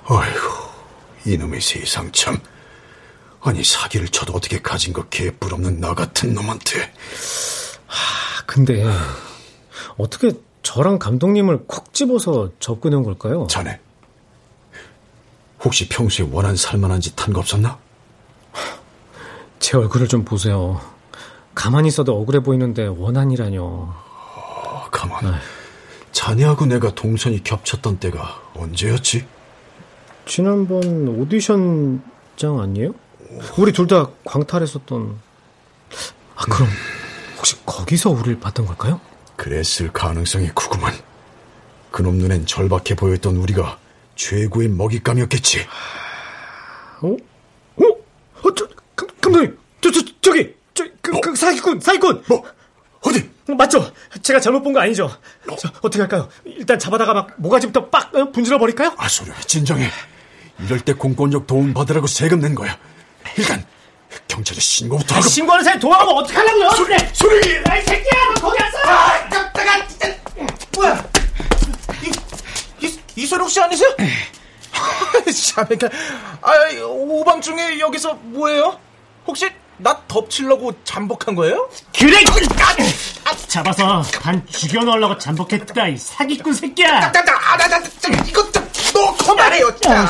아이고, 0.05 0.39
이놈의 1.25 1.61
세상 1.61 2.11
참. 2.11 2.39
아니, 3.43 3.63
사기를 3.63 4.07
쳐도 4.09 4.33
어떻게 4.33 4.61
가진 4.61 4.93
거 4.93 5.03
개뿔 5.09 5.53
없는 5.53 5.79
나 5.79 5.93
같은 5.95 6.33
놈한테. 6.33 6.79
하, 7.87 8.45
근데, 8.45 8.85
어떻게 9.97 10.31
저랑 10.63 10.99
감독님을 10.99 11.65
콕 11.67 11.93
집어서 11.93 12.51
접근한 12.59 13.03
걸까요? 13.03 13.47
자네, 13.49 13.79
혹시 15.63 15.89
평소에 15.89 16.27
원한 16.31 16.55
살만한 16.55 17.01
짓 17.01 17.19
한 17.19 17.33
거 17.33 17.39
없었나? 17.39 17.77
제 19.59 19.77
얼굴을 19.77 20.07
좀 20.07 20.23
보세요. 20.23 20.79
가만히 21.55 21.87
있어도 21.89 22.19
억울해 22.19 22.41
보이는데 22.41 22.87
원한이라뇨. 22.87 23.63
어, 23.63 24.87
가만. 24.91 25.25
아휴. 25.25 25.39
자네하고 26.11 26.65
내가 26.65 26.93
동선이 26.93 27.43
겹쳤던 27.43 27.97
때가 27.99 28.41
언제였지? 28.55 29.25
지난번 30.25 31.07
오디션장 31.07 32.59
아니에요? 32.59 32.93
우리 33.57 33.71
둘 33.71 33.87
다 33.87 34.07
광탈했었던. 34.25 35.19
아, 36.35 36.41
그럼 36.45 36.67
혹시 37.37 37.55
거기서 37.65 38.09
우리를 38.09 38.39
봤던 38.39 38.65
걸까요? 38.65 38.99
그랬을 39.35 39.91
가능성이 39.91 40.49
크구만. 40.49 40.93
그놈 41.91 42.17
눈엔 42.17 42.45
절박해 42.45 42.95
보였던 42.95 43.35
우리가 43.37 43.77
최고의 44.15 44.69
먹잇감이었겠지. 44.69 45.65
어? 47.01 47.07
어? 47.07 47.85
어, 48.43 48.55
저, 48.55 48.67
감독님! 49.21 49.57
저, 49.81 49.91
저, 49.91 49.99
저기! 50.21 50.55
저, 50.73 50.85
그, 51.01 51.19
그 51.19 51.35
사기꾼! 51.35 51.79
사기꾼! 51.79 52.23
뭐? 52.27 52.43
어디? 53.01 53.29
맞죠? 53.57 53.91
제가 54.21 54.39
잘못 54.39 54.61
본 54.61 54.73
거 54.73 54.79
아니죠? 54.79 55.05
어. 55.49 55.55
저, 55.59 55.67
어떻게 55.81 55.99
할까요? 56.01 56.29
일단 56.45 56.77
잡아다가 56.79 57.13
막 57.13 57.33
모가지부터 57.37 57.89
빡 57.89 58.13
어, 58.15 58.31
분질러 58.31 58.59
버릴까요? 58.59 58.93
아, 58.97 59.07
소룡 59.09 59.35
진정해. 59.47 59.89
이럴 60.63 60.79
때 60.79 60.93
공권력 60.93 61.47
도움 61.47 61.73
받으라고 61.73 62.07
세금 62.07 62.39
낸 62.39 62.53
거야. 62.55 62.77
일단 63.37 63.65
경찰에 64.27 64.59
신고부터 64.59 65.15
하고. 65.15 65.25
아, 65.25 65.29
신고하는 65.29 65.63
사람 65.63 65.79
도와가면 65.79 66.15
어떡하려고요? 66.23 66.69
소리, 66.71 66.97
소리! 67.13 67.61
아이 67.69 67.81
새끼야, 67.83 68.11
너 68.35 68.41
거기 68.41 68.61
왔어! 68.61 68.77
아, 68.89 69.29
깜짝아! 69.29 69.87
뭐야? 70.75 71.05
이, 72.03 72.85
이, 72.85 72.99
이소룡 73.15 73.47
씨 73.47 73.61
아니세요? 73.61 73.89
참, 75.53 75.65
그러니까, 75.67 75.89
아, 76.41 76.51
오밤중에 76.83 77.79
여기서 77.79 78.13
뭐예요? 78.15 78.79
혹시 79.27 79.49
나 79.77 80.01
덮치려고 80.07 80.73
잠복한 80.83 81.35
거예요? 81.35 81.69
그래! 81.97 82.23
아, 83.25 83.35
잡아서 83.47 84.03
반 84.21 84.45
죽여넣으려고 84.47 85.17
잠복했다, 85.17 85.87
이 85.87 85.97
사기꾼 85.97 86.53
새끼야! 86.53 86.99
나, 86.99 87.11
나, 87.11 87.23
나, 87.23 87.57
나, 87.57 87.67
나, 87.67 87.79
나, 87.79 88.23
이것 88.27 88.53
좀, 88.53 88.70
너 89.01 89.15
그만해요, 89.17 89.75
자. 89.77 90.01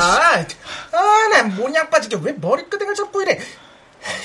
아, 0.92 1.28
나 1.28 1.42
모냥 1.44 1.88
빠지게 1.88 2.18
왜 2.22 2.32
머리끄댕을 2.32 2.94
잡고 2.94 3.22
이래. 3.22 3.38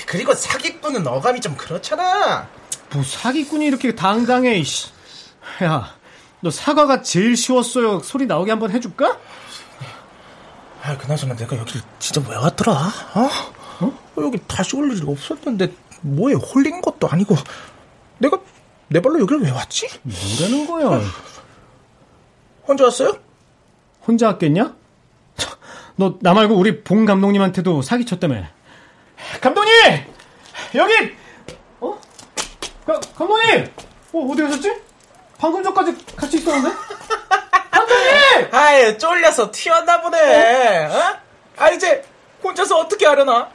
그리고 0.06 0.34
사기꾼은 0.34 1.06
어감이 1.06 1.40
좀 1.40 1.56
그렇잖아. 1.56 2.48
뭐 2.92 3.02
사기꾼이 3.02 3.64
이렇게 3.66 3.94
당당해, 3.94 4.56
이씨. 4.56 4.90
야, 5.62 5.94
너 6.40 6.50
사과가 6.50 7.02
제일 7.02 7.36
쉬웠어요. 7.36 8.00
소리 8.00 8.26
나오게 8.26 8.50
한번 8.50 8.70
해줄까? 8.70 9.18
아, 10.82 10.96
그나저나 10.96 11.34
내가 11.36 11.56
여기 11.56 11.80
진짜 11.98 12.22
왜 12.28 12.36
왔더라? 12.36 12.72
어? 13.14 13.28
어? 13.80 13.98
여기 14.18 14.38
다시 14.46 14.76
올 14.76 14.90
일이 14.92 15.02
없었는데 15.06 15.72
뭐에 16.02 16.34
홀린 16.34 16.80
것도 16.80 17.08
아니고 17.08 17.36
내가 18.18 18.38
내 18.88 19.00
발로 19.00 19.20
여기를 19.20 19.42
왜 19.42 19.50
왔지? 19.50 19.88
뭐라는 20.02 20.66
거야? 20.66 21.00
혼자 22.66 22.84
왔어요? 22.84 23.18
혼자 24.08 24.26
왔겠냐? 24.28 24.74
너 25.96 26.16
나 26.20 26.32
말고 26.32 26.54
우리 26.54 26.82
봉 26.82 27.04
감독님한테도 27.04 27.82
사기쳤다며. 27.82 28.44
감독님! 29.40 29.72
여기! 30.76 31.16
어? 31.80 32.00
가, 32.86 33.00
감독님! 33.16 33.66
어, 34.12 34.18
어디 34.32 34.42
가셨지? 34.42 34.72
방금 35.38 35.62
전까지 35.62 35.96
같이 36.16 36.38
있었는데? 36.38 36.74
감독님! 37.70 38.48
아유, 38.54 38.96
쫄려서 38.96 39.50
튀었나 39.50 40.00
보네. 40.00 40.86
어? 40.86 41.16
아, 41.56 41.70
이제 41.70 42.04
혼자서 42.42 42.78
어떻게 42.78 43.04
하려나? 43.06 43.50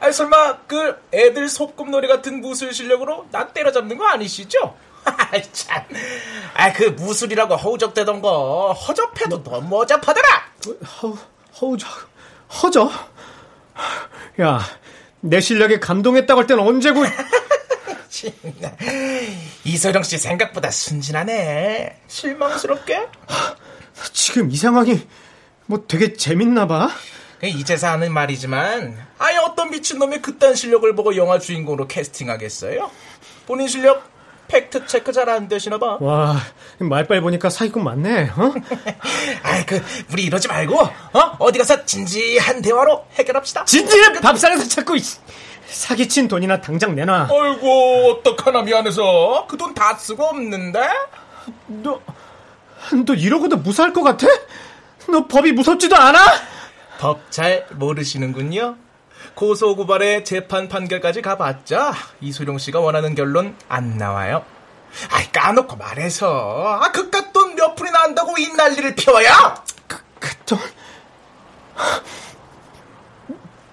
아, 0.00 0.10
설마 0.10 0.60
그 0.66 0.98
애들 1.12 1.48
소꿉놀이 1.48 2.08
같은 2.08 2.40
무술 2.40 2.72
실력으로 2.72 3.26
나 3.30 3.48
때려잡는 3.48 3.98
거 3.98 4.06
아니시죠? 4.06 4.74
참. 5.52 5.82
아, 6.54 6.72
그 6.72 6.84
무술이라고 6.84 7.56
허우적대던 7.56 8.20
거 8.20 8.72
허접해도 8.72 9.42
너무 9.42 9.80
어접하더라. 9.82 10.28
허, 11.02 11.16
허우적, 11.60 11.88
허접? 12.62 12.90
야, 14.40 14.60
내 15.20 15.40
실력에 15.40 15.78
감동했다고 15.80 16.40
할 16.40 16.46
때는 16.46 16.62
언제고? 16.66 17.02
이소령 19.64 20.02
씨 20.02 20.18
생각보다 20.18 20.70
순진하네. 20.70 22.00
실망스럽게? 22.06 23.08
지금 24.12 24.50
이 24.50 24.56
상황이 24.56 25.06
뭐 25.66 25.84
되게 25.88 26.12
재밌나 26.12 26.66
봐. 26.66 26.90
이제서 27.42 27.88
하는 27.88 28.12
말이지만 28.12 28.96
아예 29.18 29.36
어떤 29.38 29.70
미친놈이 29.70 30.18
그딴 30.18 30.54
실력을 30.54 30.94
보고 30.94 31.16
영화 31.16 31.40
주인공으로 31.40 31.88
캐스팅하겠어요? 31.88 32.88
본인 33.46 33.66
실력 33.66 34.11
팩트 34.52 34.86
체크 34.86 35.12
잘 35.12 35.28
안 35.30 35.48
되시나 35.48 35.78
봐. 35.78 35.96
와, 36.00 36.36
말빨 36.78 37.22
보니까 37.22 37.48
사기꾼 37.48 37.82
맞네. 37.84 38.30
어? 38.36 38.52
아이 39.42 39.64
그 39.64 39.82
우리 40.12 40.24
이러지 40.24 40.46
말고 40.48 40.78
어? 40.78 41.36
어디 41.38 41.58
가서 41.58 41.84
진지한 41.86 42.60
대화로 42.60 43.06
해결합시다. 43.14 43.64
진지한 43.64 44.20
밥상에서 44.20 44.68
자꾸 44.68 44.96
사기친 45.66 46.28
돈이나 46.28 46.60
당장 46.60 46.94
내놔. 46.94 47.28
아이고 47.30 48.10
어떡하나 48.20 48.60
미안해서 48.62 49.46
그 49.48 49.56
돈 49.56 49.72
다 49.74 49.94
쓰고 49.96 50.22
없는데? 50.22 50.80
너, 51.68 51.98
너 53.06 53.14
이러고도 53.14 53.56
무사할 53.56 53.92
것 53.94 54.02
같아? 54.02 54.26
너 55.08 55.26
법이 55.26 55.52
무섭지도 55.52 55.96
않아? 55.96 56.18
법 56.98 57.20
잘 57.30 57.66
모르시는군요. 57.70 58.76
고소고발의 59.34 60.24
재판 60.24 60.68
판결까지 60.68 61.22
가봤자 61.22 61.94
이소룡 62.20 62.58
씨가 62.58 62.80
원하는 62.80 63.14
결론 63.14 63.56
안 63.68 63.96
나와요. 63.96 64.44
아이 65.10 65.30
까놓고 65.32 65.76
말해서 65.76 66.78
아 66.82 66.92
그깟 66.92 67.32
돈 67.32 67.42
몇 67.62 67.76
푼이나 67.76 68.00
한다고 68.02 68.36
이 68.38 68.48
난리를 68.48 68.96
피워야? 68.96 69.62
그, 69.86 69.98
그 70.18 70.34
돈... 70.44 70.58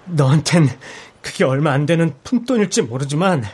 너한텐 0.06 0.78
그게 1.20 1.44
얼마 1.44 1.72
안 1.72 1.86
되는 1.86 2.14
푼돈일지 2.24 2.82
모르지만 2.82 3.44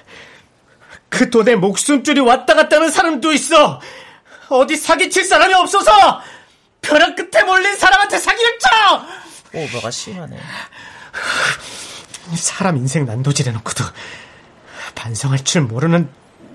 그 1.09 1.31
돈에 1.31 1.57
목숨줄이 1.57 2.21
왔다 2.21 2.55
갔다 2.55 2.77
하는 2.77 2.91
사람도 2.91 3.33
있어. 3.33 3.81
어디 4.49 4.77
사기칠 4.77 5.25
사람이 5.25 5.55
없어서 5.55 6.21
벼랑 6.83 7.15
끝에 7.15 7.43
몰린 7.43 7.75
사람한테 7.77 8.19
사기를 8.19 8.59
쳐. 8.59 8.69
오버가 9.55 9.91
심하네. 9.91 10.39
사람 12.35 12.77
인생 12.77 13.05
난도질 13.07 13.47
해놓고도 13.49 13.85
반성할 14.95 15.45
줄 15.45 15.62
모르는 15.62 16.09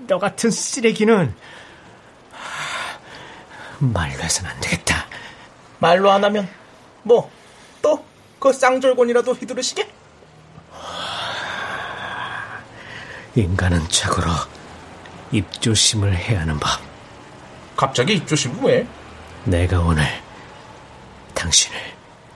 너 0.06 0.18
같은 0.18 0.50
쓰레기는 0.50 1.34
말로 3.78 4.22
해서는 4.22 4.50
안 4.50 4.60
되겠다. 4.60 5.06
말로 5.78 6.10
안 6.10 6.24
하면 6.24 6.48
뭐 7.02 7.30
또 7.82 8.12
그 8.42 8.52
쌍절곤이라도 8.52 9.34
휘두르시게? 9.34 9.88
인간은 13.36 13.88
자고로 13.88 14.28
입조심을 15.30 16.16
해야 16.16 16.40
하는 16.40 16.58
법. 16.58 16.68
갑자기 17.76 18.14
입조심 18.14 18.64
왜? 18.64 18.84
내가 19.44 19.78
오늘 19.80 20.04
당신을 21.34 21.78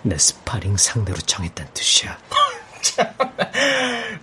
내 0.03 0.17
스파링 0.17 0.77
상대로 0.77 1.19
정했다는 1.19 1.73
뜻이야. 1.75 2.17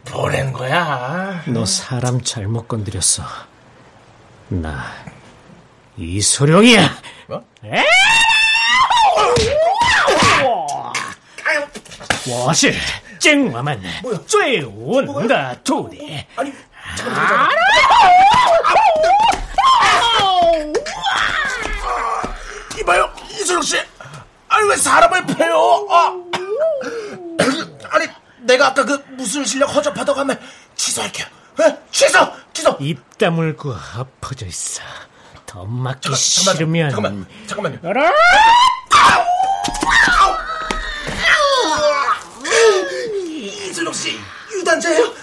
보낸 0.06 0.52
거야. 0.54 1.44
너 1.48 1.66
사람 1.66 2.22
잘못 2.22 2.68
건드렸어. 2.68 3.24
나 4.50 4.86
이소룡이야. 5.98 6.90
뭐? 7.28 7.44
워시 12.28 12.74
쨍마만 13.20 13.82
쬐온다 14.28 15.64
토네. 15.64 16.28
아니. 16.36 16.54
잠깐만, 16.98 17.28
잠깐만. 17.28 17.50
이봐요 22.80 23.10
이소룡 23.32 23.62
씨. 23.64 23.78
아니 24.48 24.70
왜 24.70 24.76
사람을 24.78 25.26
패요? 25.26 25.88
아. 25.90 26.14
아니 27.90 28.08
내가 28.44 28.68
아까 28.68 28.86
그 28.86 29.04
무술 29.12 29.46
실력 29.46 29.74
허접하다고 29.76 30.20
한말 30.20 30.40
취소할게요. 30.76 31.28
에? 31.62 31.78
취소, 31.92 32.18
취소. 32.54 32.76
입 32.80 33.18
다물고 33.18 33.76
엎어져 33.98 34.46
있어. 34.48 34.82
더 35.46 35.64
맞기 35.66 36.16
싫으면. 36.16 36.90
잠깐만, 36.90 37.26
잠깐만요. 37.48 37.80
이슬록 43.70 43.94
씨, 43.96 44.20
유단자예요. 44.52 45.14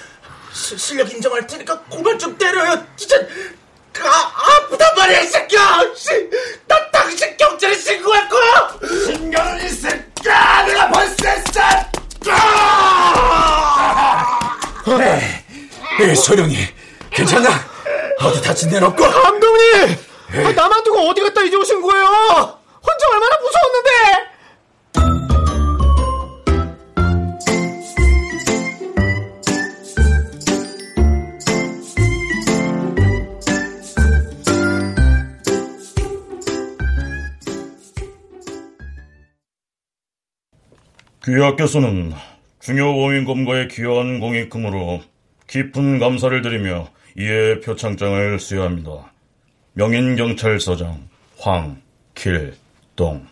시, 0.53 0.77
실력 0.79 1.13
인정할 1.13 1.47
테니까 1.47 1.79
고만 1.89 2.19
좀 2.19 2.37
때려요. 2.37 2.85
진짜 2.97 3.17
아, 4.03 4.33
아프단 4.63 4.95
말이야, 4.97 5.21
이 5.21 5.27
새끼야. 5.27 5.83
씨, 5.95 6.09
나 6.67 6.91
당신 6.91 7.37
경찰에 7.37 7.75
신고할 7.75 8.29
거야. 8.29 8.79
신고는 9.07 9.65
이 9.65 9.69
에, 16.01 16.15
소령이 16.15 16.57
괜찮나? 17.11 17.51
어디 18.23 18.41
다친 18.41 18.71
데는 18.71 18.89
없고? 18.89 19.03
감독님! 19.03 19.97
아, 20.47 20.53
나만 20.53 20.83
두고 20.83 20.99
어디 21.11 21.21
갔다 21.21 21.43
이제 21.43 21.57
오신 21.57 21.83
거예요? 21.83 22.07
혼자 22.07 23.09
얼마나 23.13 23.37
무서웠는데! 23.41 24.31
귀하께서는 41.27 42.15
중요 42.61 42.97
원인검거에 42.97 43.69
기여한 43.69 44.21
공익금으로 44.21 45.03
깊은 45.51 45.99
감사를 45.99 46.43
드리며 46.43 46.89
이에 47.19 47.59
표창장을 47.59 48.39
수여합니다. 48.39 49.13
명인경찰서장 49.73 51.09
황길동 51.39 53.27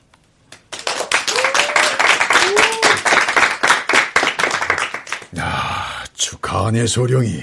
야, 5.38 6.04
축하하네, 6.12 6.88
소령이. 6.88 7.40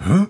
어? 0.00 0.26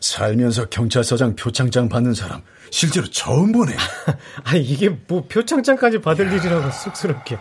살면서 0.00 0.68
경찰서장 0.68 1.36
표창장 1.36 1.88
받는 1.88 2.14
사람 2.14 2.42
실제로 2.70 3.08
처음 3.08 3.52
보네. 3.52 3.76
아, 4.42 4.56
이게 4.56 4.88
뭐 4.88 5.24
표창장까지 5.28 6.00
받을 6.00 6.32
일이라고 6.32 6.68
쑥스럽게. 6.72 7.38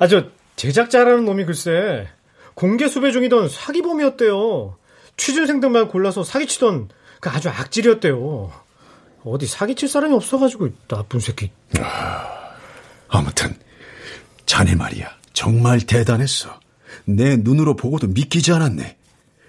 아, 0.00 0.08
저 0.08 0.26
제작자라는 0.56 1.24
놈이 1.24 1.44
글쎄 1.44 2.08
공개 2.56 2.88
수배 2.88 3.12
중이던 3.12 3.50
사기범이었대요. 3.50 4.76
취준생 5.18 5.60
들만 5.60 5.88
골라서 5.88 6.24
사기치던 6.24 6.88
그 7.20 7.28
아주 7.30 7.50
악질이었대요. 7.50 8.50
어디 9.24 9.46
사기칠 9.46 9.88
사람이 9.88 10.14
없어가지고 10.14 10.70
나쁜 10.88 11.20
새끼. 11.20 11.50
아무튼 13.08 13.54
자네 14.46 14.74
말이야 14.74 15.06
정말 15.34 15.80
대단했어. 15.80 16.58
내 17.04 17.36
눈으로 17.36 17.76
보고도 17.76 18.06
믿기지 18.08 18.52
않았네. 18.52 18.96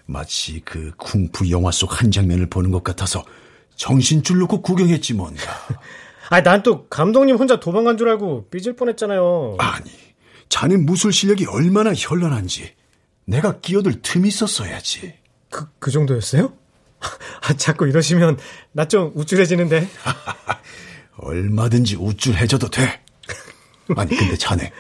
마치 0.06 0.60
그 0.66 0.92
쿵푸 0.98 1.50
영화 1.50 1.72
속 1.72 2.02
한 2.02 2.12
장면을 2.12 2.48
보는 2.50 2.72
것 2.72 2.84
같아서 2.84 3.24
정신줄 3.78 4.38
놓고 4.40 4.62
구경했지 4.62 5.14
뭔가. 5.14 5.42
아, 6.30 6.42
난 6.44 6.62
또 6.62 6.88
감독님 6.90 7.38
혼자 7.38 7.58
도망간 7.58 7.98
줄 7.98 8.10
알고 8.10 8.48
삐질 8.50 8.76
뻔했잖아요. 8.76 9.56
아니, 9.60 9.90
자네 10.50 10.76
무술 10.76 11.14
실력이 11.14 11.46
얼마나 11.46 11.94
현란한지 11.94 12.74
내가 13.28 13.60
끼어들 13.60 14.02
틈이 14.02 14.28
있었어야지. 14.30 15.14
그, 15.50 15.68
그 15.80 15.92
정도였어요? 15.92 16.54
아, 17.44 17.54
자꾸 17.54 17.88
이러시면 17.88 18.38
나 18.72 18.86
좀 18.86 19.12
우쭐해지는데. 19.16 19.88
얼마든지 21.20 21.98
우쭐해져도 21.98 22.70
돼. 22.70 23.04
아니, 23.96 24.16
근데 24.16 24.36
자네 24.38 24.72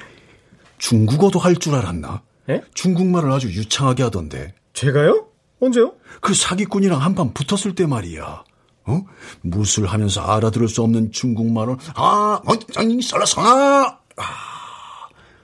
중국어도 0.77 1.39
할 1.39 1.55
줄 1.57 1.75
알았나? 1.75 2.21
에? 2.49 2.61
중국말을 2.73 3.31
아주 3.31 3.47
유창하게 3.49 4.03
하던데. 4.03 4.53
제가요? 4.73 5.27
언제요? 5.59 5.93
그 6.21 6.33
사기꾼이랑 6.33 7.01
한판 7.01 7.33
붙었을 7.33 7.75
때 7.75 7.85
말이야. 7.85 8.43
어? 8.85 9.01
무술 9.41 9.87
하면서 9.87 10.21
알아들을 10.21 10.69
수 10.69 10.81
없는 10.83 11.11
중국말을 11.11 11.75
아, 11.95 12.39
어, 12.45 12.53
아니, 12.77 13.01
썰어서 13.01 13.41
아, 13.41 13.99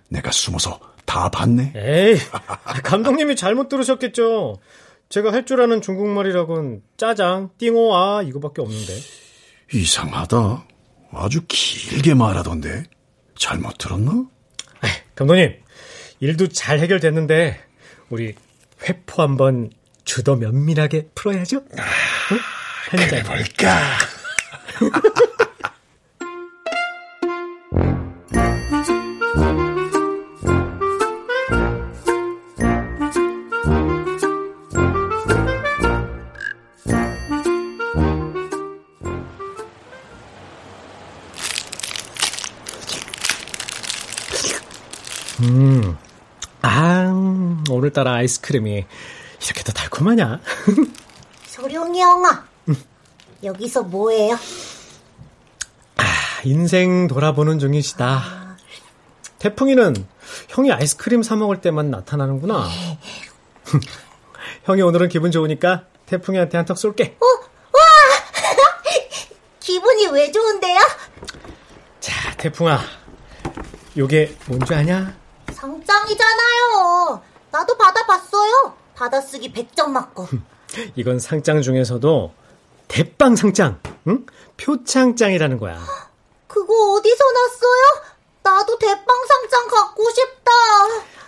내가 0.09 0.31
숨어서 0.31 0.79
다 1.05 1.29
봤네. 1.29 1.73
에이, 1.75 2.17
감독님이 2.83 3.35
잘못 3.35 3.69
들으셨겠죠. 3.69 4.59
제가 5.09 5.31
할 5.31 5.45
줄 5.45 5.61
아는 5.61 5.81
중국말이라곤 5.81 6.81
짜장, 6.97 7.49
띵호아 7.57 8.23
이거밖에 8.23 8.61
없는데. 8.61 8.93
이상하다. 9.73 10.65
아주 11.13 11.41
길게 11.47 12.13
말하던데. 12.15 12.85
잘못 13.37 13.77
들었나? 13.77 14.25
에이, 14.83 14.89
감독님, 15.15 15.53
일도 16.19 16.47
잘 16.49 16.79
해결됐는데 16.79 17.59
우리 18.09 18.33
회포 18.87 19.21
한번 19.21 19.69
주더 20.05 20.35
면밀하게 20.35 21.09
풀어야죠. 21.15 21.57
응? 21.57 21.77
한 22.89 23.09
잔. 23.09 23.23
볼까? 23.23 23.79
따라 47.93 48.15
아이스크림이 48.15 48.85
이렇게 49.45 49.63
더 49.63 49.71
달콤하냐? 49.71 50.39
소룡이 51.47 52.01
형아, 52.01 52.45
여기서 53.43 53.83
뭐해요? 53.83 54.35
아, 55.97 56.03
인생 56.43 57.07
돌아보는 57.07 57.59
중이시다. 57.59 58.57
태풍이는 59.39 59.93
형이 60.49 60.71
아이스크림 60.71 61.21
사 61.23 61.35
먹을 61.35 61.61
때만 61.61 61.91
나타나는구나. 61.91 62.67
형이 64.65 64.81
오늘은 64.81 65.09
기분 65.09 65.31
좋으니까 65.31 65.85
태풍이한테 66.05 66.57
한턱 66.57 66.77
쏠게. 66.77 67.17
어, 67.19 67.25
와! 67.25 67.81
기분이 69.59 70.07
왜 70.07 70.31
좋은데요? 70.31 70.79
자, 71.99 72.35
태풍아. 72.37 72.79
요게 73.97 74.37
뭔지 74.47 74.73
아냐? 74.73 75.15
상장이잖아요. 75.51 77.21
나도 77.53 77.77
받아봤어요. 77.77 78.73
받아쓰기 78.95 79.53
100점 79.53 79.89
맞고. 79.89 80.27
이건 80.95 81.19
상장 81.19 81.61
중에서도 81.61 82.33
대빵 82.87 83.35
상장, 83.35 83.79
응? 84.07 84.25
표창장이라는 84.57 85.59
거야. 85.59 85.79
그거 86.47 86.93
어디서 86.93 87.23
났어요? 87.31 88.13
나도 88.41 88.79
대빵 88.79 89.05
상장 89.27 89.67
갖고 89.67 90.03
싶다. 90.09 90.51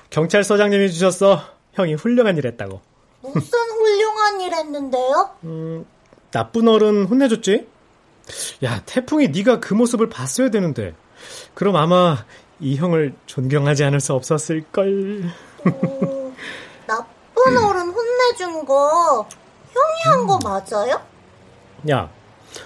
경찰서장님이 0.09 0.91
주셨어. 0.91 1.41
형이 1.73 1.93
훌륭한 1.93 2.37
일 2.37 2.47
했다고. 2.47 2.81
무슨 3.21 3.59
훌륭한 3.59 4.41
일 4.41 4.53
했는데요? 4.53 5.29
음, 5.43 5.85
나쁜 6.31 6.67
어른 6.67 7.05
혼내줬지? 7.05 7.67
야, 8.63 8.81
태풍이 8.87 9.27
네가 9.27 9.59
그 9.59 9.75
모습을 9.75 10.09
봤어야 10.09 10.49
되는데. 10.49 10.95
그럼 11.53 11.75
아마 11.75 12.25
이 12.59 12.77
형을 12.77 13.13
존경하지 13.27 13.83
않을 13.83 13.99
수 13.99 14.13
없었을걸. 14.13 15.31
오, 15.65 16.31
나쁜 16.87 17.57
어른 17.57 17.89
혼내준 17.89 18.65
거 18.65 19.27
형이 19.71 20.01
한 20.15 20.27
거 20.27 20.39
맞아요? 20.43 21.01
야, 21.89 22.09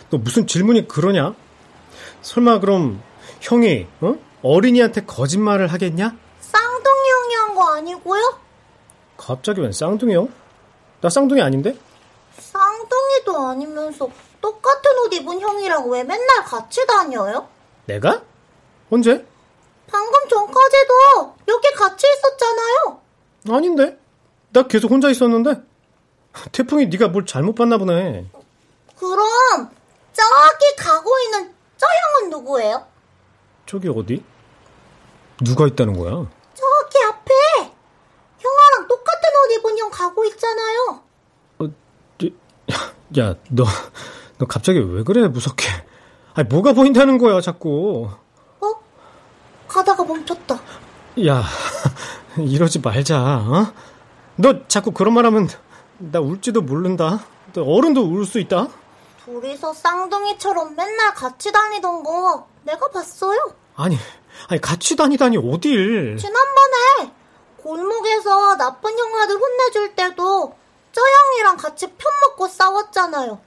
너 0.10 0.18
무슨 0.18 0.46
질문이 0.48 0.88
그러냐? 0.88 1.34
설마 2.22 2.60
그럼 2.60 3.02
형이 3.42 3.88
어? 4.02 4.16
어린이한테 4.44 5.06
거짓말을 5.06 5.68
하겠냐? 5.68 6.16
쌍둥이 6.42 7.10
형이 7.10 7.36
한 7.36 7.56
거 7.56 7.76
아니고요? 7.76 8.40
갑자기 9.18 9.62
웬 9.62 9.72
쌍둥이요? 9.72 10.28
나 11.02 11.10
쌍둥이 11.10 11.42
아닌데? 11.42 11.76
쌍둥이도 12.38 13.38
아니면서 13.48 14.10
똑같은 14.42 14.92
옷 15.00 15.14
입은 15.14 15.40
형이랑 15.42 15.90
왜 15.90 16.04
맨날 16.04 16.44
같이 16.46 16.86
다녀요? 16.88 17.48
내가? 17.86 18.22
언제? 18.90 19.26
방금 19.92 20.28
전까지도 20.30 21.36
여기 21.48 21.72
같이 21.76 22.06
있었잖아요. 22.08 23.02
아닌데? 23.50 24.00
나 24.52 24.64
계속 24.64 24.92
혼자 24.92 25.10
있었는데? 25.10 25.62
태풍이 26.52 26.88
네가 26.88 27.10
뭘 27.10 27.26
잘못 27.26 27.56
봤나 27.56 27.78
보네. 27.78 28.30
그럼 28.98 29.70
저기 30.14 30.76
가고 30.78 31.10
있는 31.20 31.54
저 31.78 31.86
형은 32.20 32.30
누구예요? 32.30 32.86
저기 33.66 33.88
어디? 33.90 34.24
누가 35.44 35.68
있다는 35.68 35.98
거야? 35.98 36.12
저기 36.54 37.04
앞에 37.08 37.34
형아랑 38.40 38.88
똑같은 38.88 39.30
옷 39.46 39.52
입은 39.54 39.78
형 39.78 39.90
가고 39.90 40.26
있잖아요. 40.26 41.04
어, 41.60 41.68
네, 42.20 42.30
야, 43.20 43.36
너, 43.50 43.64
너 44.38 44.46
갑자기 44.46 44.80
왜 44.80 45.04
그래, 45.04 45.28
무섭게. 45.28 45.66
아니, 46.34 46.48
뭐가 46.48 46.74
보인다는 46.74 47.18
거야, 47.18 47.42
자꾸. 47.42 48.10
야, 51.26 51.44
이러지 52.38 52.80
말자, 52.80 53.20
어? 53.20 53.74
너 54.36 54.68
자꾸 54.68 54.92
그런 54.92 55.14
말 55.14 55.26
하면 55.26 55.50
나 55.98 56.20
울지도 56.20 56.62
모른다. 56.62 57.20
너 57.54 57.64
어른도 57.64 58.02
울 58.04 58.26
수 58.26 58.40
있다. 58.40 58.68
둘이서 59.26 59.74
쌍둥이처럼 59.74 60.76
맨날 60.76 61.14
같이 61.14 61.52
다니던 61.52 62.04
거 62.04 62.48
내가 62.64 62.88
봤어요. 62.90 63.38
아니, 63.76 63.98
아니 64.48 64.62
같이 64.62 64.96
다니다니 64.96 65.38
어딜? 65.38 66.18
지난번에 66.18 67.12
골목에서 67.58 68.56
나쁜 68.56 68.98
형아들 68.98 69.36
혼내줄 69.38 69.96
때도 69.96 70.56
저 70.92 71.02
형이랑 71.02 71.58
같이 71.58 71.88
편 71.88 72.12
먹고 72.22 72.48
싸웠잖아요. 72.48 73.40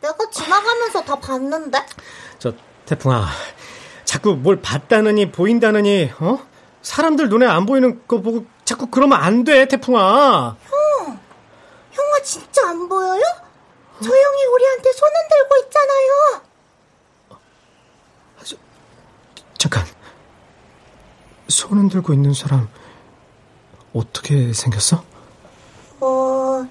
내가 0.00 0.16
지나가면서 0.30 1.02
다 1.04 1.16
봤는데. 1.16 1.78
저 2.38 2.52
태풍아, 2.86 3.26
자꾸 4.04 4.34
뭘 4.34 4.62
봤다느니 4.62 5.32
보인다느니 5.32 6.10
어? 6.20 6.38
사람들 6.82 7.28
눈에 7.28 7.46
안 7.46 7.66
보이는 7.66 8.06
거 8.06 8.20
보고 8.20 8.46
자꾸 8.64 8.86
그러면 8.86 9.20
안 9.20 9.44
돼, 9.44 9.66
태풍아. 9.68 10.56
형, 10.68 11.18
형아 11.92 12.22
진짜 12.24 12.68
안 12.70 12.88
보여요? 12.88 13.22
저 14.02 14.08
형이 14.08 14.44
우리한테 14.54 14.92
손 14.92 15.08
흔들고 15.14 15.56
있잖아요. 15.66 16.42
저, 18.44 18.56
잠깐. 19.58 19.84
손 21.48 21.78
흔들고 21.78 22.12
있는 22.14 22.32
사람 22.32 22.68
어떻게 23.92 24.52
생겼어? 24.52 25.04
어, 26.00 26.66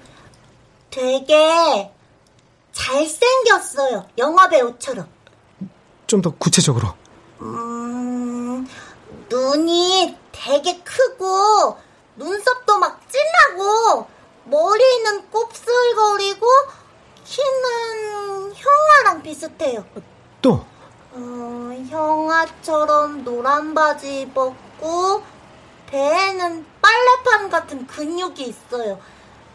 되게 0.90 1.92
잘생겼어요. 2.72 4.06
영화 4.18 4.48
배우처럼. 4.48 5.06
좀 6.06 6.22
더 6.22 6.30
구체적으로. 6.30 6.88
음, 7.40 8.66
눈이 9.30 10.16
되게 10.32 10.80
크고 10.80 11.78
눈썹도 12.16 12.78
막 12.78 13.00
진하고 13.08 14.08
머리는 14.44 15.30
곱슬거리고 15.30 16.46
키는 17.24 18.52
형아랑 18.54 19.22
비슷해요. 19.22 19.84
또? 20.42 20.66
어, 21.12 21.86
형아처럼 21.88 23.22
노란 23.24 23.72
바지 23.72 24.22
입었고 24.22 25.22
배에는 25.86 26.66
빨래판 26.82 27.50
같은 27.50 27.86
근육이 27.86 28.42
있어요. 28.42 29.00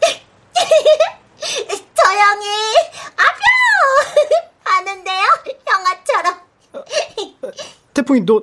저 1.94 2.12
형이 2.12 2.46
아뿅 3.16 3.42
하는데요, 4.64 5.24
형아처럼. 5.66 6.40
태풍이 7.92 8.24
너, 8.24 8.40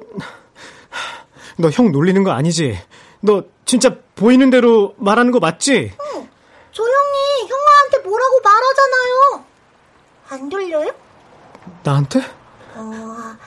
너 1.58 1.70
형 1.70 1.92
놀리는 1.92 2.24
거 2.24 2.32
아니지? 2.32 2.80
너 3.22 3.44
진짜 3.66 3.96
보이는 4.16 4.50
대로 4.50 4.94
말하는 4.98 5.32
거 5.32 5.40
맞지? 5.40 5.94
응, 6.00 6.30
저 6.72 6.84
형이 6.84 7.50
형아한테 7.50 8.00
뭐라고 8.08 8.40
말하잖아요. 8.44 9.46
안 10.30 10.50
들려요? 10.50 10.92
나한테? 11.84 12.20
어, 12.76 13.38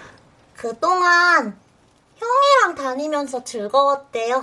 그동안 0.54 1.58
형이랑 2.16 2.74
다니면서 2.76 3.44
즐거웠대요. 3.44 4.42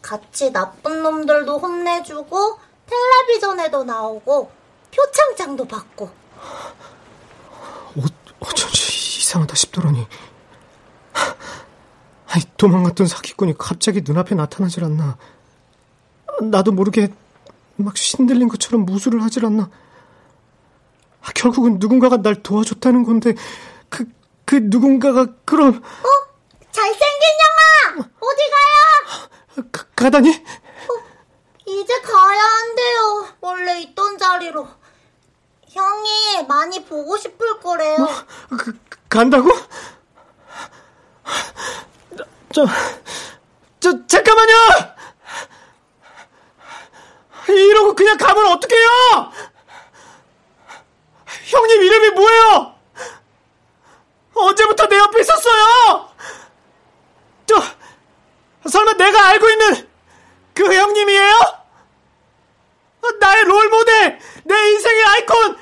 같이 0.00 0.52
나쁜 0.52 1.02
놈들도 1.02 1.58
혼내주고 1.58 2.58
텔레비전에도 2.86 3.84
나오고 3.84 4.50
표창장도 4.94 5.66
받고. 5.66 6.06
어, 6.06 8.02
어쩐지 8.40 9.18
이상하다 9.20 9.54
싶더라니. 9.54 10.06
아니, 12.30 12.44
도망갔던 12.56 13.06
사기꾼이 13.06 13.54
갑자기 13.58 14.02
눈앞에 14.02 14.34
나타나질 14.34 14.84
않나. 14.84 15.16
나도 16.42 16.72
모르게 16.72 17.08
막 17.76 17.96
신들린 17.96 18.48
것처럼 18.48 18.84
무술을 18.84 19.22
하질 19.22 19.46
않나. 19.46 19.70
아, 21.22 21.32
결국은 21.34 21.78
누군가가 21.78 22.18
날 22.18 22.42
도와줬다는 22.42 23.04
건데, 23.04 23.34
그, 23.88 24.04
그 24.44 24.56
누군가가 24.62 25.26
그럼. 25.44 25.76
어? 25.76 26.28
잘생긴 26.70 27.28
형아! 27.96 28.08
어디 28.20 28.42
가요? 28.50 29.68
가, 29.72 29.84
가다니? 29.96 30.30
어, 30.30 30.92
이제 31.66 32.00
가야 32.02 32.42
한대요. 32.42 33.28
원래 33.40 33.80
있던 33.80 34.18
자리로. 34.18 34.68
형이 35.70 36.46
많이 36.46 36.84
보고 36.84 37.16
싶을 37.16 37.60
거래요. 37.60 37.96
뭐? 37.98 38.08
그, 38.58 38.78
간다고? 39.08 39.48
저, 42.52 42.66
저, 43.80 44.06
잠깐만요! 44.06 44.54
이러고 47.48 47.94
그냥 47.94 48.16
가면 48.16 48.46
어떡해요! 48.46 49.32
형님 51.46 51.82
이름이 51.82 52.10
뭐예요? 52.10 52.74
언제부터 54.34 54.86
내 54.86 54.98
옆에 54.98 55.20
있었어요? 55.20 56.10
저, 57.46 57.62
설마 58.68 58.92
내가 58.94 59.28
알고 59.28 59.48
있는 59.48 59.88
그 60.54 60.74
형님이에요? 60.74 61.58
나의 63.20 63.44
롤모델, 63.44 64.18
내 64.44 64.70
인생의 64.70 65.04
아이콘, 65.04 65.58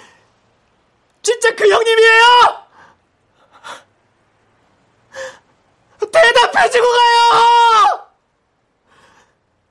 진짜 1.22 1.54
그 1.54 1.68
형님이에요? 1.68 2.65
대답해주고 6.56 6.86
가요! 6.86 8.08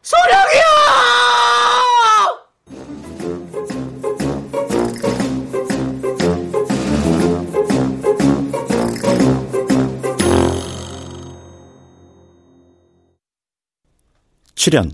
소령이요! 0.03 0.63
출연 14.53 14.91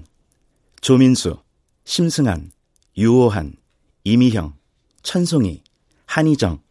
조민수, 0.81 1.37
심승한, 1.85 2.51
유호한, 2.97 3.55
이미형, 4.03 4.53
천송이, 5.03 5.63
한희정, 6.05 6.61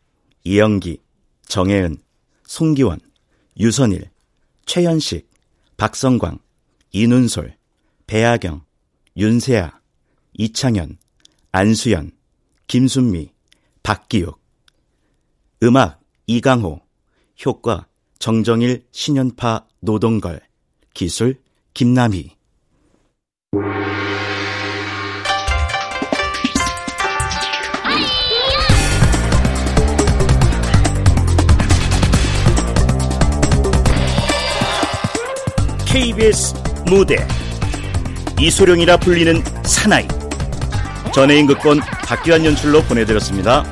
이영기, 0.45 1.03
정혜은, 1.47 1.99
송기원, 2.45 3.01
유선일, 3.59 4.11
최현식, 4.67 5.29
박성광, 5.77 6.39
이눈솔, 6.93 7.57
배아경, 8.07 8.65
윤세아, 9.17 9.81
이창현, 10.35 10.99
안수연, 11.53 12.13
김순미, 12.67 13.33
박기욱. 13.83 14.41
음악 15.63 16.01
이강호. 16.27 16.81
효과 17.45 17.87
정정일 18.19 18.87
신연파 18.93 19.67
노동걸. 19.81 20.41
기술 20.95 21.41
김남희 21.75 22.37
KBS 35.91 36.55
무대 36.87 37.27
이소룡이라 38.39 38.99
불리는 38.99 39.43
사나이 39.65 40.07
전혜인 41.13 41.49
극본 41.49 41.81
박기환 42.05 42.45
연출로 42.45 42.81
보내드렸습니다. 42.83 43.65